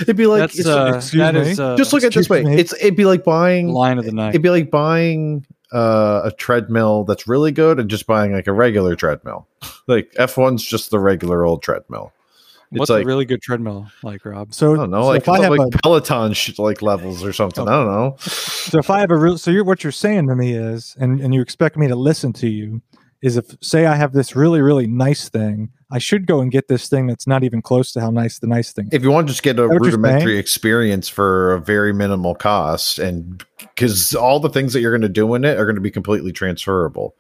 [0.01, 2.43] It'd be like uh, that is, uh, just look at this way.
[2.43, 2.55] Me.
[2.57, 4.31] It's it'd be like buying line of the night.
[4.31, 8.53] It'd be like buying uh, a treadmill that's really good and just buying like a
[8.53, 9.49] regular treadmill.
[9.87, 12.13] like F1's just the regular old treadmill.
[12.73, 14.53] It's What's like, a really good treadmill like, Rob?
[14.53, 17.23] So I don't know, so like, if I have like a, Peloton sh- like levels
[17.23, 17.67] or something.
[17.67, 17.71] Oh.
[17.71, 18.17] I don't know.
[18.19, 21.21] So if I have a real, so you're, what you're saying to me is, and
[21.21, 22.83] and you expect me to listen to you,
[23.23, 26.67] is if say I have this really really nice thing I should go and get
[26.67, 28.89] this thing that's not even close to how nice the nice thing.
[28.91, 33.45] If you want to just get a rudimentary experience for a very minimal cost, and
[33.59, 35.93] because all the things that you're going to do in it are going to be
[35.93, 37.15] completely transferable,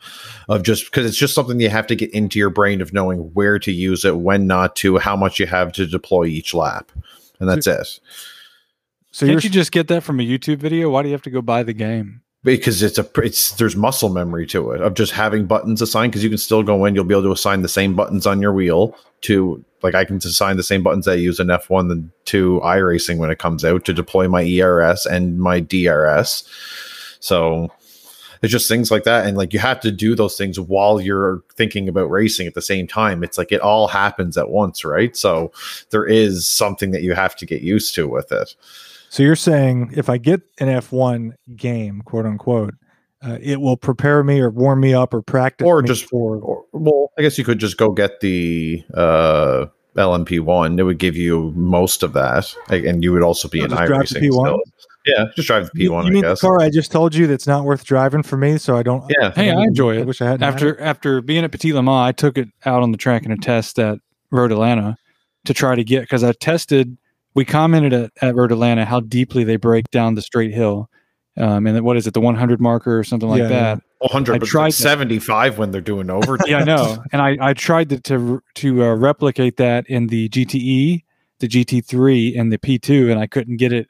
[0.48, 3.20] of just because it's just something you have to get into your brain of knowing
[3.34, 6.90] where to use it, when not to, how much you have to deploy each lap,
[7.38, 8.00] and that's so, it.
[9.12, 10.90] So can't you just get that from a YouTube video?
[10.90, 12.22] Why do you have to go buy the game?
[12.54, 16.22] Because it's a it's there's muscle memory to it of just having buttons assigned because
[16.22, 18.52] you can still go in you'll be able to assign the same buttons on your
[18.52, 22.60] wheel to like I can assign the same buttons I use in F1 than to
[22.64, 26.48] iRacing when it comes out to deploy my ERS and my DRS.
[27.20, 27.70] So
[28.42, 31.42] it's just things like that and like you have to do those things while you're
[31.54, 33.24] thinking about racing at the same time.
[33.24, 35.16] It's like it all happens at once right?
[35.16, 35.52] So
[35.90, 38.54] there is something that you have to get used to with it
[39.08, 42.74] so you're saying if I get an F1 game, quote unquote,
[43.22, 46.64] uh, it will prepare me or warm me up or practice or just for or,
[46.72, 49.66] well i guess you could just go get the uh
[49.96, 52.54] lmp1 it would give you most of that.
[52.68, 54.60] And you would also be in iRacing still.
[55.06, 57.46] yeah just drive the p1 you, you mean the car i just told you that's
[57.46, 59.32] not worth driving for me so i don't yeah.
[59.34, 60.02] Hey i, I enjoy it.
[60.02, 62.82] i wish i had after after being at petit le mans i took it out
[62.82, 63.98] on the track in a test at
[64.30, 64.98] road atlanta
[65.46, 66.98] to try to get because i tested
[67.36, 70.90] we commented at, at Road Atlanta how deeply they break down the straight hill.
[71.36, 73.82] Um, and what is it, the 100 marker or something like yeah, that?
[73.98, 76.38] 100, I tried 75 when they're doing over.
[76.46, 77.04] yeah, I know.
[77.12, 81.04] And I, I tried to to, to uh, replicate that in the GTE,
[81.40, 83.86] the GT3, and the P2, and I couldn't get it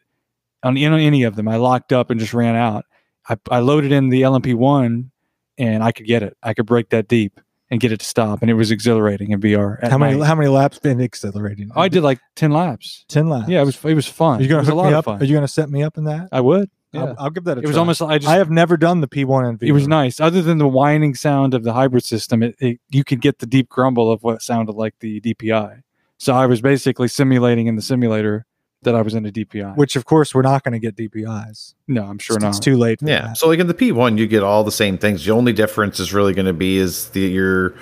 [0.64, 1.46] on, in any of them.
[1.46, 2.84] I locked up and just ran out.
[3.28, 5.08] I, I loaded in the LMP1,
[5.56, 6.36] and I could get it.
[6.42, 7.40] I could break that deep
[7.70, 9.82] and get it to stop, and it was exhilarating in VR.
[9.82, 10.26] How many night.
[10.26, 11.70] how many laps been exhilarating?
[11.74, 13.04] Oh, I did like ten laps.
[13.08, 13.48] Ten laps.
[13.48, 14.40] Yeah, it was it was fun.
[14.40, 15.08] Are you to hook me up?
[15.08, 16.28] Are you going to set me up in that?
[16.32, 16.70] I would.
[16.92, 17.04] Yeah.
[17.04, 17.58] I'll, I'll give that.
[17.58, 17.68] it try.
[17.68, 18.00] was almost.
[18.02, 18.30] I just.
[18.30, 19.68] I have never done the P one and V.
[19.68, 20.20] It was nice.
[20.20, 23.46] Other than the whining sound of the hybrid system, it, it you could get the
[23.46, 25.82] deep grumble of what sounded like the DPI.
[26.18, 28.46] So I was basically simulating in the simulator
[28.82, 29.76] that I was in a DPI.
[29.76, 31.74] Which, of course, we're not going to get DPIs.
[31.88, 32.50] No, I'm sure it's, not.
[32.50, 33.00] It's too late.
[33.02, 33.28] yeah.
[33.28, 33.38] That.
[33.38, 35.24] So, like in the P1, you get all the same things.
[35.24, 37.74] The only difference is really going to be is the your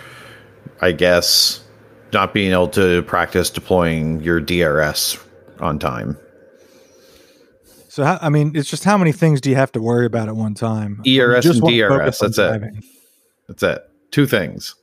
[0.81, 1.65] I guess,
[2.13, 5.19] not being able to practice deploying your DRS
[5.61, 6.19] on time.
[7.89, 10.29] So how, I mean, it's just how many things do you have to worry about
[10.29, 11.01] at one time?
[11.07, 12.19] ERS and DRS.
[12.19, 12.75] That's it.
[13.49, 13.91] That's it.
[14.11, 14.75] Two things.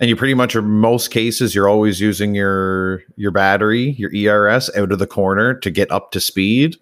[0.00, 4.70] And you pretty much are most cases you're always using your your battery, your ERS
[4.74, 6.76] out of the corner to get up to speed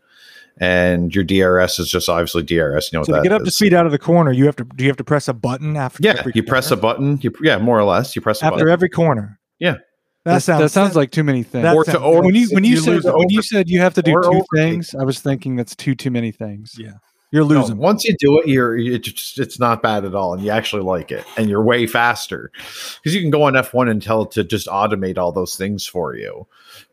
[0.61, 2.93] and your DRS is just obviously DRS.
[2.93, 3.49] You know, so to get up is.
[3.49, 5.32] to speed out of the corner, you have to do you have to press a
[5.32, 6.01] button after?
[6.03, 6.43] Yeah, you corner?
[6.47, 7.19] press a button.
[7.23, 9.39] You yeah, more or less, you press after every corner.
[9.59, 9.77] Yeah,
[10.24, 11.66] that sounds that sounds like too many things.
[11.66, 14.03] Or to, or when you when you, you said when you said you have to
[14.03, 14.47] do two overtake.
[14.55, 16.74] things, I was thinking that's too too many things.
[16.78, 16.95] Yeah.
[17.30, 17.76] You're losing.
[17.76, 20.82] No, once you do it, you're it's, it's not bad at all, and you actually
[20.82, 24.30] like it, and you're way faster because you can go on F1 and tell it
[24.32, 26.46] to just automate all those things for you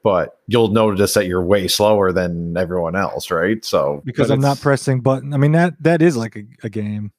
[0.03, 3.65] but you'll notice that you're way slower than everyone else, right?
[3.65, 5.33] So because I'm not pressing button.
[5.33, 7.11] I mean that that is like a, a game.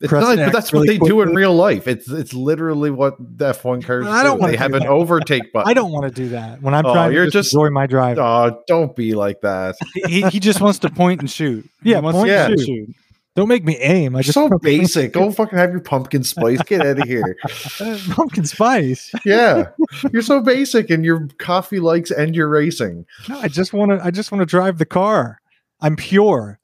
[0.00, 1.08] It's not, but that's really what they quickly.
[1.08, 1.86] do in real life.
[1.86, 4.48] It's it's literally what the F1 cars I don't do.
[4.48, 5.70] They have an overtake button.
[5.70, 7.86] I don't want to do that when I'm oh, trying you're to just, enjoy my
[7.86, 8.18] drive.
[8.18, 9.76] Oh, don't be like that.
[10.06, 11.68] he, he just wants to point and shoot.
[11.82, 12.46] Yeah, point yeah.
[12.48, 12.94] and shoot.
[13.36, 14.14] Don't make me aim.
[14.14, 15.12] I just so basic.
[15.12, 16.62] Go fucking have your pumpkin spice.
[16.62, 17.36] Get out of here.
[18.10, 19.12] pumpkin spice.
[19.24, 19.70] Yeah,
[20.12, 23.06] you're so basic, and your coffee likes and you're racing.
[23.28, 24.04] No, I just want to.
[24.04, 25.40] I just want to drive the car.
[25.80, 26.60] I'm pure.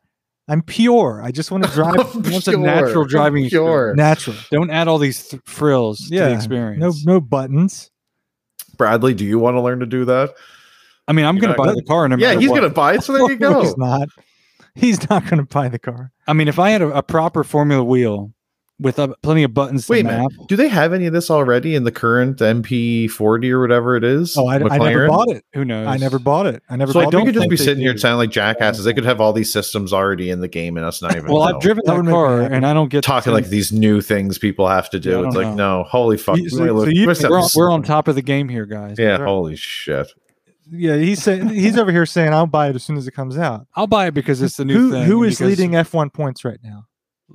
[0.50, 1.22] I'm pure.
[1.22, 1.96] I just want to drive.
[1.96, 3.94] Wants a natural driving pure.
[3.94, 4.36] Natural.
[4.50, 7.04] Don't add all these th- frills yeah, to the experience.
[7.04, 7.90] No, no buttons.
[8.76, 10.34] Bradley, do you want to learn to do that?
[11.06, 12.08] I mean, I'm going to buy the car.
[12.08, 13.02] No yeah, he's going to buy it.
[13.02, 13.62] So there you go.
[13.62, 14.08] he's not.
[14.74, 16.12] He's not going to buy the car.
[16.26, 18.32] I mean, if I had a, a proper Formula wheel
[18.80, 20.30] with uh, plenty of buttons Wait to map.
[20.48, 24.36] Do they have any of this already in the current MP40 or whatever it is?
[24.36, 25.44] Oh, I, I never bought it.
[25.52, 25.86] Who knows?
[25.86, 26.62] I never bought it.
[26.68, 26.92] I never.
[26.92, 27.02] Bought it.
[27.04, 27.26] So I don't.
[27.26, 28.84] could just be sitting here sounding like jackasses.
[28.84, 31.30] They could have all these systems already in the game, and us not even.
[31.30, 31.56] well, know.
[31.56, 34.90] I've driven that car, and I don't get talking like these new things people have
[34.90, 35.20] to do.
[35.20, 35.80] Yeah, it's like know.
[35.80, 36.38] no, holy fuck.
[36.38, 38.96] You, so, so you, we're, on, we're on top of the game here, guys.
[38.98, 40.12] Yeah, holy shit
[40.72, 43.36] yeah, he's saying he's over here saying I'll buy it as soon as it comes
[43.36, 43.66] out.
[43.74, 45.04] I'll buy it because it's the new who, thing.
[45.04, 46.86] Who is leading F1 points right now?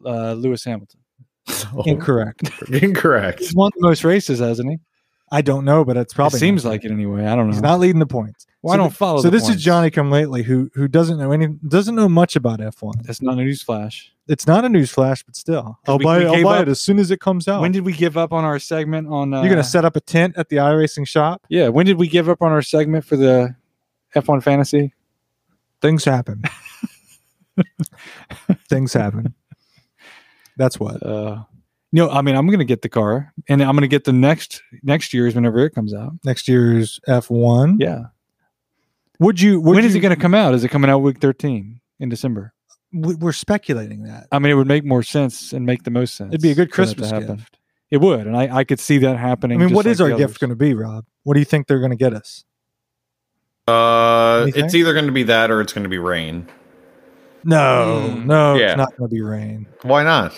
[0.05, 1.01] Uh, Lewis Hamilton.
[1.77, 2.49] Oh, Incorrect.
[2.69, 3.39] Incorrect.
[3.39, 4.77] He's won the most races, hasn't he?
[5.31, 7.25] I don't know, but it's probably it seems like it anyway.
[7.25, 7.53] I don't know.
[7.53, 8.45] He's not leading the points.
[8.61, 9.21] Well, so I don't follow.
[9.21, 9.57] So this points.
[9.57, 13.03] is Johnny Come Lately, who who doesn't know any, doesn't know much about F1.
[13.03, 14.13] That's not a news flash.
[14.27, 16.79] It's not a news flash, but still, I'll we, buy, it, I'll buy it as
[16.79, 17.61] soon as it comes out.
[17.61, 19.33] When did we give up on our segment on?
[19.33, 21.43] Uh, You're gonna set up a tent at the iRacing shop?
[21.49, 21.67] Yeah.
[21.69, 23.55] When did we give up on our segment for the
[24.15, 24.93] F1 Fantasy?
[25.81, 26.43] Things happen.
[28.69, 29.33] Things happen.
[30.57, 31.03] That's what.
[31.03, 31.43] Uh,
[31.91, 34.13] no, I mean I'm going to get the car, and I'm going to get the
[34.13, 36.13] next next year's whenever it comes out.
[36.23, 37.77] Next year's F1.
[37.79, 38.05] Yeah.
[39.19, 39.61] Would you?
[39.61, 40.53] Would when you, is it going to come out?
[40.53, 42.53] Is it coming out week 13 in December?
[42.91, 44.27] We're speculating that.
[44.31, 46.29] I mean, it would make more sense and make the most sense.
[46.29, 47.57] It'd be a good Christmas gift.
[47.91, 49.61] It would, and I, I could see that happening.
[49.61, 51.05] I mean, what is like our gift going to be, Rob?
[51.23, 52.43] What do you think they're going to get us?
[53.67, 56.47] Uh, it's either going to be that or it's going to be rain.
[57.45, 58.25] No, mm.
[58.25, 58.71] no, yeah.
[58.71, 59.67] it's not going to be rain.
[59.83, 60.33] Why not?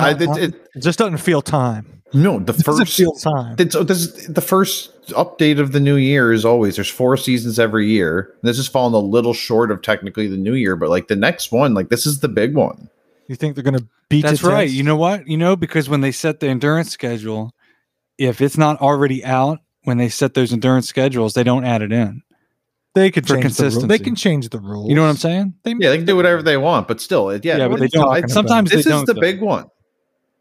[0.00, 2.02] I, it, it, it, just doesn't feel time.
[2.14, 3.56] No, the it first feel time.
[3.58, 7.88] It's, this, the first update of the new year is always there's four seasons every
[7.88, 8.34] year.
[8.42, 11.52] This is falling a little short of technically the new year, but like the next
[11.52, 12.88] one, like this is the big one.
[13.28, 14.22] You think they're going to beat?
[14.22, 14.68] That's right.
[14.68, 15.26] You know what?
[15.26, 17.52] You know because when they set the endurance schedule,
[18.18, 21.92] if it's not already out when they set those endurance schedules, they don't add it
[21.92, 22.22] in.
[22.94, 23.80] They could for change consistency.
[23.80, 24.88] The they can change the rules.
[24.88, 25.54] You know what I'm saying?
[25.62, 27.56] They, yeah, they can do whatever they want, but still, yeah.
[27.56, 28.28] Yeah, but they don't.
[28.28, 29.66] Sometimes this is the big one.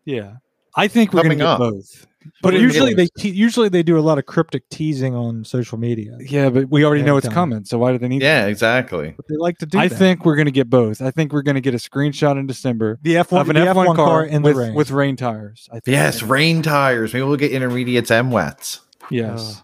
[0.05, 0.35] Yeah,
[0.75, 2.07] I think we're going to get both.
[2.43, 6.17] But usually they te- usually they do a lot of cryptic teasing on social media.
[6.19, 8.21] Yeah, but we already know it's coming, so why do they need?
[8.21, 9.13] Yeah, exactly.
[9.15, 9.79] But they like to do.
[9.79, 9.95] I that.
[9.95, 11.01] think we're going to get both.
[11.01, 12.99] I think we're going to get a screenshot in December.
[13.01, 14.73] The F one, of an F one car, car in with, rain.
[14.75, 15.67] with rain tires.
[15.71, 17.11] I think yes, rain tires.
[17.13, 18.81] Maybe we'll get intermediates and wets.
[19.09, 19.63] Yes,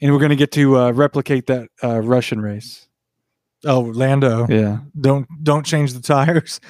[0.00, 2.88] and we're going to get to uh, replicate that uh, Russian race.
[3.66, 4.46] Oh, Lando.
[4.48, 4.78] Yeah.
[4.98, 6.60] Don't don't change the tires.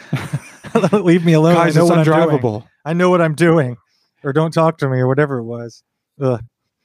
[0.93, 1.55] Leave me alone.
[1.55, 2.05] Guys, I know what I'm
[2.41, 2.65] doing.
[2.85, 3.77] I know what I'm doing.
[4.25, 5.83] Or don't talk to me or whatever it was.
[6.21, 6.43] Ugh.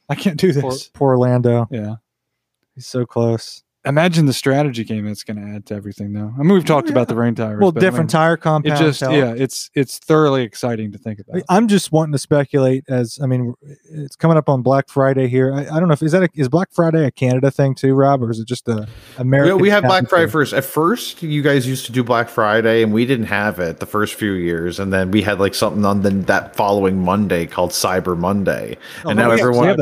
[0.07, 0.61] I can't do this.
[0.61, 1.67] Poor, poor Lando.
[1.71, 1.95] Yeah.
[2.75, 3.63] He's so close.
[3.85, 6.33] Imagine the strategy game it's going to add to everything, though.
[6.37, 6.93] I mean, we've talked yeah.
[6.93, 7.61] about the rain tires.
[7.61, 8.81] Well, different I mean, tire compounds.
[8.81, 9.13] It just, help.
[9.13, 11.43] yeah, it's it's thoroughly exciting to think about.
[11.49, 13.53] I'm just wanting to speculate as I mean,
[13.91, 15.53] it's coming up on Black Friday here.
[15.53, 17.93] I, I don't know if is that a, is Black Friday a Canada thing too,
[17.93, 18.87] Rob, or is it just a
[19.17, 19.57] American?
[19.57, 20.53] We, we have Black Friday first.
[20.53, 23.85] At first, you guys used to do Black Friday, and we didn't have it the
[23.85, 27.71] first few years, and then we had like something on the, that following Monday called
[27.71, 29.77] Cyber Monday, oh, and now everyone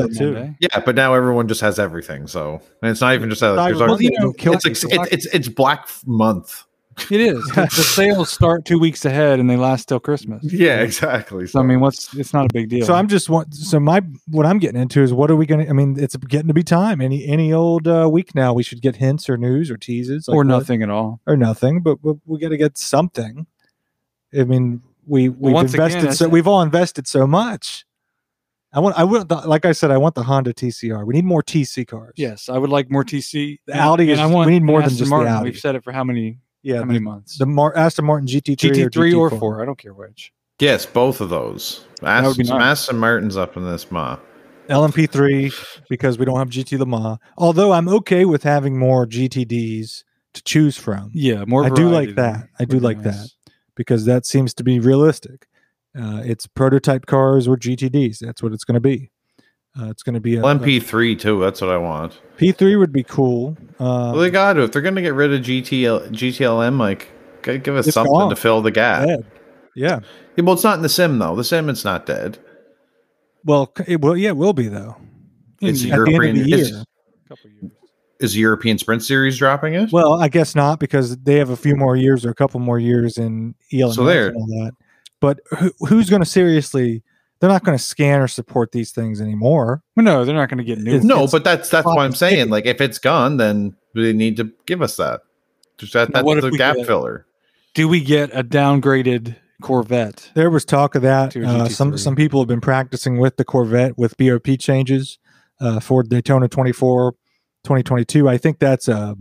[0.60, 2.26] yeah, but now everyone just has everything.
[2.26, 3.54] So and it's not even just that.
[3.54, 6.64] There's well, you know, it's, it's, it's it's Black Month
[7.10, 7.44] It is.
[7.54, 10.44] the, sales start two weeks ahead and they last till Christmas.
[10.44, 11.46] Yeah, exactly.
[11.46, 12.86] So, I mean, what's it's not a big deal.
[12.86, 13.54] So I'm just want.
[13.54, 15.70] So my what I'm getting into is what are we going to?
[15.70, 17.00] I mean, it's getting to be time.
[17.00, 20.36] Any any old uh, week now, we should get hints or news or teases like
[20.36, 21.82] or nothing what, at all or nothing.
[21.82, 23.46] But, but we got to get something.
[24.36, 27.84] I mean, we we've well, invested again, so we've all invested so much.
[28.74, 31.06] I want I want the, like I said I want the Honda TCR.
[31.06, 32.14] We need more TC cars.
[32.16, 33.60] Yes, I would like more TC.
[33.66, 34.18] The Audi is.
[34.18, 35.32] I want we need more than just Martin.
[35.32, 35.50] the Audi.
[35.50, 36.38] We've said it for how many?
[36.62, 37.38] Yeah, how many months?
[37.38, 39.18] The Mar- Aston Martin GT3 GT3 or, GT4?
[39.18, 39.62] or four.
[39.62, 40.32] I don't care which.
[40.58, 41.84] Yes, both of those.
[42.02, 42.80] Aston, nice.
[42.80, 44.18] Aston Martin's up in this ma.
[44.68, 45.54] LMP3
[45.88, 47.18] because we don't have GT Le Mans.
[47.36, 51.10] Although I'm okay with having more GTDs to choose from.
[51.12, 51.64] Yeah, more.
[51.64, 52.48] I do like that.
[52.58, 53.16] I do like nice.
[53.16, 53.28] that
[53.74, 55.46] because that seems to be realistic.
[55.98, 58.18] Uh, it's prototype cars or GTDs.
[58.18, 59.10] That's what it's going to be.
[59.78, 61.40] Uh, it's going to be a, MP3 too.
[61.40, 62.20] That's what I want.
[62.38, 63.56] P3 would be cool.
[63.80, 64.62] Uh, well, they got to.
[64.62, 67.08] If they're going to get rid of GTL, GTLM, like
[67.42, 68.30] give us something gone.
[68.30, 69.06] to fill the gap.
[69.06, 69.26] Dead.
[69.74, 70.00] Yeah.
[70.36, 70.44] yeah.
[70.44, 71.34] Well, it's not in the sim though.
[71.34, 72.38] The sim, it's not dead.
[73.44, 74.16] Well, it will.
[74.16, 74.96] Yeah, it will be though.
[75.60, 76.20] It's At European.
[76.20, 76.84] The end of the year.
[77.28, 77.72] couple years.
[78.20, 79.90] Is the European Sprint Series dropping it?
[79.92, 82.78] Well, I guess not because they have a few more years or a couple more
[82.78, 84.28] years in ELMS so there.
[84.28, 84.72] and all that.
[85.24, 87.02] But who, who's going to seriously?
[87.40, 89.82] They're not going to scan or support these things anymore.
[89.96, 91.00] Well, no, they're not going to get new.
[91.00, 92.50] no, but that's that's what I'm saying.
[92.50, 95.22] Like, if it's gone, then they need to give us that.
[95.78, 97.24] Just that that's the gap get, filler.
[97.72, 100.30] Do we get a downgraded Corvette?
[100.34, 101.34] There was talk of that.
[101.34, 105.18] Uh, some some people have been practicing with the Corvette with BOP changes
[105.58, 108.28] uh, for Daytona 24, 2022.
[108.28, 109.16] I think that's a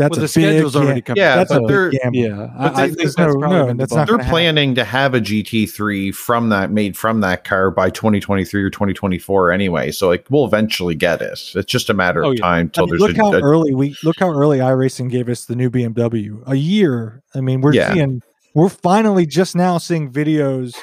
[0.00, 1.20] that's well, the schedule's big, already coming.
[1.20, 2.50] Yeah, that's but they're yeah.
[2.56, 4.08] But I, I think no, no, that's not.
[4.08, 4.74] They're planning happen.
[4.76, 9.90] to have a GT3 from that made from that car by 2023 or 2024 anyway.
[9.90, 11.38] So like we'll eventually get it.
[11.54, 13.00] It's just a matter oh, of time till I mean, there's.
[13.10, 16.42] Look a, how a, early we look how early iRacing gave us the new BMW.
[16.46, 17.22] A year.
[17.34, 17.92] I mean, we're yeah.
[17.92, 18.22] seeing
[18.54, 20.74] we're finally just now seeing videos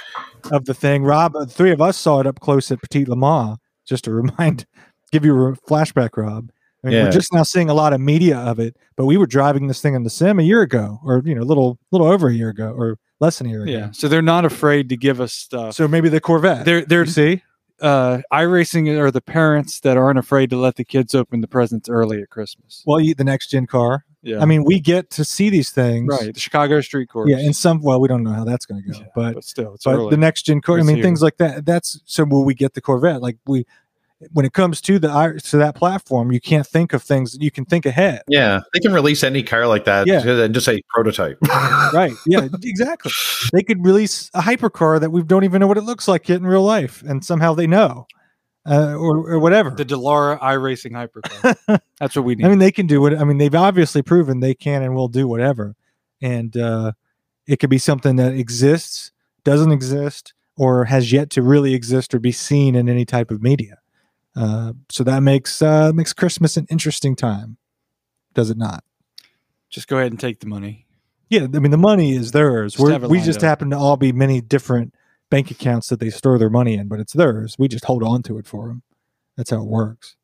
[0.52, 1.04] of the thing.
[1.04, 3.58] Rob, the three of us saw it up close at Petit Le Mans.
[3.84, 4.68] Just to remind,
[5.12, 6.52] give you a flashback, Rob
[6.88, 7.04] I mean, yeah.
[7.06, 9.82] we're just now seeing a lot of media of it, but we were driving this
[9.82, 12.34] thing in the sim a year ago, or you know, a little little over a
[12.34, 13.72] year ago, or less than a year ago.
[13.72, 15.74] Yeah, so they're not afraid to give us stuff.
[15.74, 16.64] So maybe the Corvette.
[16.64, 17.42] They're they're you see,
[17.82, 21.90] uh, iRacing are the parents that aren't afraid to let the kids open the presents
[21.90, 22.84] early at Christmas.
[22.86, 24.06] Well, you, the next gen car.
[24.24, 26.34] Yeah, I mean, we get to see these things, right?
[26.34, 27.30] The Chicago Street Course.
[27.30, 27.82] Yeah, And some.
[27.82, 30.10] Well, we don't know how that's going to go, yeah, but, but still, but early.
[30.10, 30.80] the next gen car.
[30.80, 31.04] I mean, here.
[31.04, 31.66] things like that.
[31.66, 32.24] That's so.
[32.24, 33.22] Will we get the Corvette?
[33.22, 33.66] Like we
[34.32, 37.38] when it comes to the to that platform, you can't think of things.
[37.40, 38.22] You can think ahead.
[38.28, 40.08] Yeah, they can release any car like that.
[40.08, 40.22] Yeah.
[40.28, 41.38] and just say prototype.
[41.94, 42.14] right.
[42.26, 42.48] Yeah.
[42.68, 43.12] Exactly.
[43.54, 46.38] they could release a hypercar that we don't even know what it looks like yet
[46.38, 48.08] in real life, and somehow they know,
[48.70, 49.70] uh, or or whatever.
[49.70, 51.80] The Dallara iRacing hypercar.
[52.00, 52.46] That's what we need.
[52.46, 53.18] I mean, they can do it.
[53.18, 55.76] I mean, they've obviously proven they can and will do whatever,
[56.22, 56.92] and uh,
[57.48, 59.12] it could be something that exists,
[59.44, 63.42] doesn't exist, or has yet to really exist or be seen in any type of
[63.42, 63.78] media.
[64.38, 67.58] Uh, so that makes uh, makes Christmas an interesting time,
[68.36, 68.84] does it not?
[69.70, 70.86] Just go ahead and take the money.
[71.30, 72.76] Yeah, I mean the money is theirs.
[72.76, 73.44] Just we just up.
[73.44, 74.94] happen to all be many different
[75.30, 77.56] bank accounts that they store their money in, but it's theirs.
[77.58, 78.84] We just hold on to it for them.
[79.36, 80.16] That's how it works.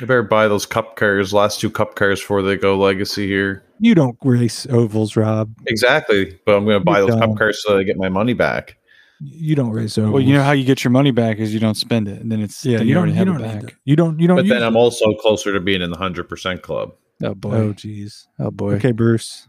[0.00, 3.64] I better buy those cup cars, last two cup cars before they go legacy here.
[3.80, 5.52] You don't race ovals, Rob.
[5.66, 7.30] Exactly, but I'm going to buy you those don't.
[7.30, 8.76] cup cars so I get my money back.
[9.20, 10.12] You don't raise ovals.
[10.12, 12.30] Well, you know how you get your money back is you don't spend it, and
[12.30, 12.78] then it's yeah.
[12.78, 13.76] Then you, you, don't have it back.
[13.84, 14.18] You don't.
[14.20, 14.36] You don't.
[14.36, 16.92] But then I'm also closer to being in the hundred percent club.
[17.22, 17.54] Oh boy.
[17.54, 18.26] Oh jeez.
[18.38, 18.74] Oh boy.
[18.74, 19.48] Okay, Bruce.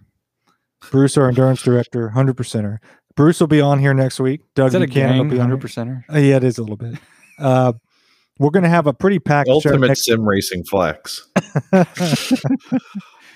[0.89, 2.77] Bruce, our endurance director, hundred percenter.
[3.15, 4.41] Bruce will be on here next week.
[4.56, 6.03] Doug is that Buchanan a gang, hundred percenter.
[6.14, 6.95] Uh, yeah, it is a little bit.
[7.39, 7.73] Uh,
[8.39, 10.30] we're going to have a pretty packed ultimate sim week.
[10.30, 11.27] racing flex.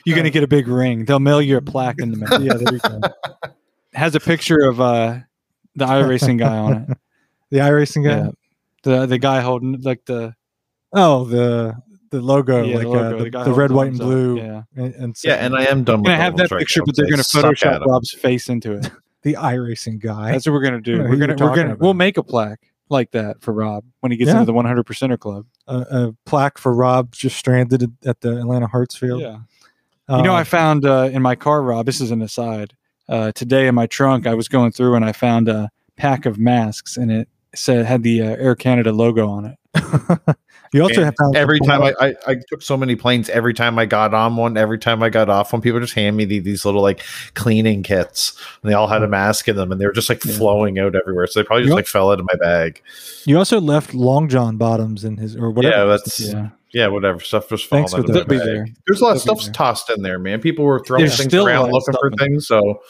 [0.05, 1.05] You're going to get a big ring.
[1.05, 2.41] They'll mail you a plaque in the mail.
[2.41, 3.01] yeah, there you go.
[3.93, 5.19] Has a picture of uh,
[5.75, 6.97] the iRacing guy on it.
[7.51, 8.17] The iRacing guy.
[8.17, 8.31] Yeah.
[8.83, 10.33] The the guy holding like the
[10.93, 11.75] oh the
[12.11, 13.15] the logo yeah, like the, uh, logo.
[13.15, 14.39] Uh, the, the, the red, white, and blue.
[14.39, 14.45] Up.
[14.45, 16.01] Yeah, and, and so, yeah, and I am done.
[16.03, 18.89] Gonna have that picture, but they're gonna Photoshop Rob's face into it.
[19.23, 20.31] the iRacing guy.
[20.31, 20.99] That's what we're gonna do.
[20.99, 21.79] we're gonna we're gonna about.
[21.79, 24.35] we'll make a plaque like that for Rob when he gets yeah.
[24.35, 25.45] into the 100 percenter club.
[25.67, 29.21] a plaque for Rob just stranded at the Atlanta Hartsfield.
[29.21, 29.39] Yeah.
[30.07, 31.85] Uh, you know, I found uh, in my car, Rob.
[31.85, 32.73] This is an aside
[33.11, 36.39] uh, today in my trunk, I was going through and I found a pack of
[36.39, 39.57] masks, and it said had the uh, Air Canada logo on it.
[40.73, 43.29] you also have every time I, I, I took so many planes.
[43.29, 46.15] Every time I got on one, every time I got off one, people just hand
[46.15, 47.01] me these little like
[47.33, 50.23] cleaning kits, and they all had a mask in them, and they were just like
[50.23, 50.33] yeah.
[50.33, 51.27] flowing out everywhere.
[51.27, 52.81] So they probably just like fell out of my bag.
[53.25, 55.75] You also left long john bottoms in his or whatever.
[55.75, 56.49] Yeah, that's yeah.
[56.73, 57.87] Yeah, whatever stuff was falling.
[57.87, 58.67] Thanks for the, there.
[58.87, 60.39] There's a lot of stuff tossed in there, man.
[60.41, 62.47] People were throwing there's things around looking for things.
[62.47, 62.81] So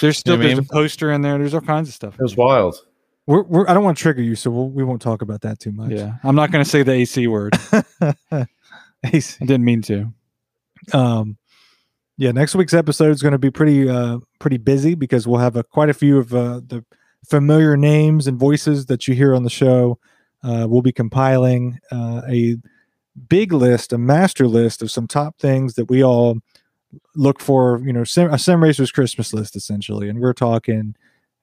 [0.00, 0.66] there's still you know there's mean?
[0.70, 1.38] a poster in there.
[1.38, 2.14] There's all kinds of stuff.
[2.14, 2.76] It was wild.
[3.26, 5.60] We're, we're, I don't want to trigger you, so we'll, we won't talk about that
[5.60, 5.92] too much.
[5.92, 7.56] Yeah, I'm not going to say the AC word.
[9.04, 9.38] AC.
[9.40, 10.12] I didn't mean to.
[10.92, 11.38] Um,
[12.18, 15.56] yeah, next week's episode is going to be pretty uh pretty busy because we'll have
[15.56, 16.84] a, quite a few of uh, the
[17.28, 19.98] familiar names and voices that you hear on the show.
[20.42, 22.56] Uh, we'll be compiling uh, a
[23.28, 26.38] big list, a master list of some top things that we all
[27.14, 27.80] look for.
[27.84, 30.94] You know, sim, a sim racer's Christmas list essentially, and we're talking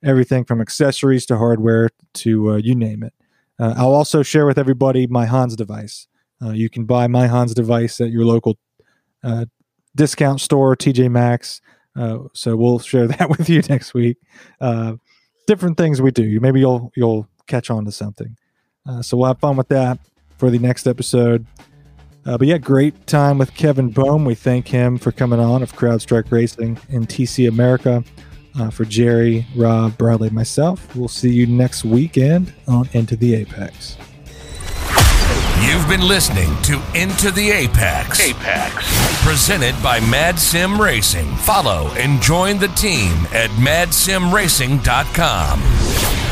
[0.03, 3.13] everything from accessories to hardware to uh, you name it.
[3.59, 6.07] Uh, I'll also share with everybody my Hans device.
[6.41, 8.57] Uh, you can buy my Hans device at your local
[9.23, 9.45] uh,
[9.95, 11.59] discount store, TJ Maxx.
[11.97, 14.17] Uh, so we'll share that with you next week.
[14.61, 14.93] Uh,
[15.47, 16.39] different things we do.
[16.39, 18.37] Maybe you'll you'll catch on to something.
[19.01, 19.99] so we'll have fun with that
[20.39, 21.45] for the next episode.
[22.23, 24.25] but yeah, great time with Kevin Boehm.
[24.25, 28.03] We thank him for coming on of CrowdStrike Racing in TC America.
[28.59, 33.95] Uh, for Jerry, Rob, Bradley, myself, we'll see you next weekend on Into the Apex.
[35.61, 38.19] You've been listening to Into the Apex.
[38.19, 39.23] Apex.
[39.23, 41.27] Presented by Mad Sim Racing.
[41.37, 46.28] Follow and join the team at madsimracing.com.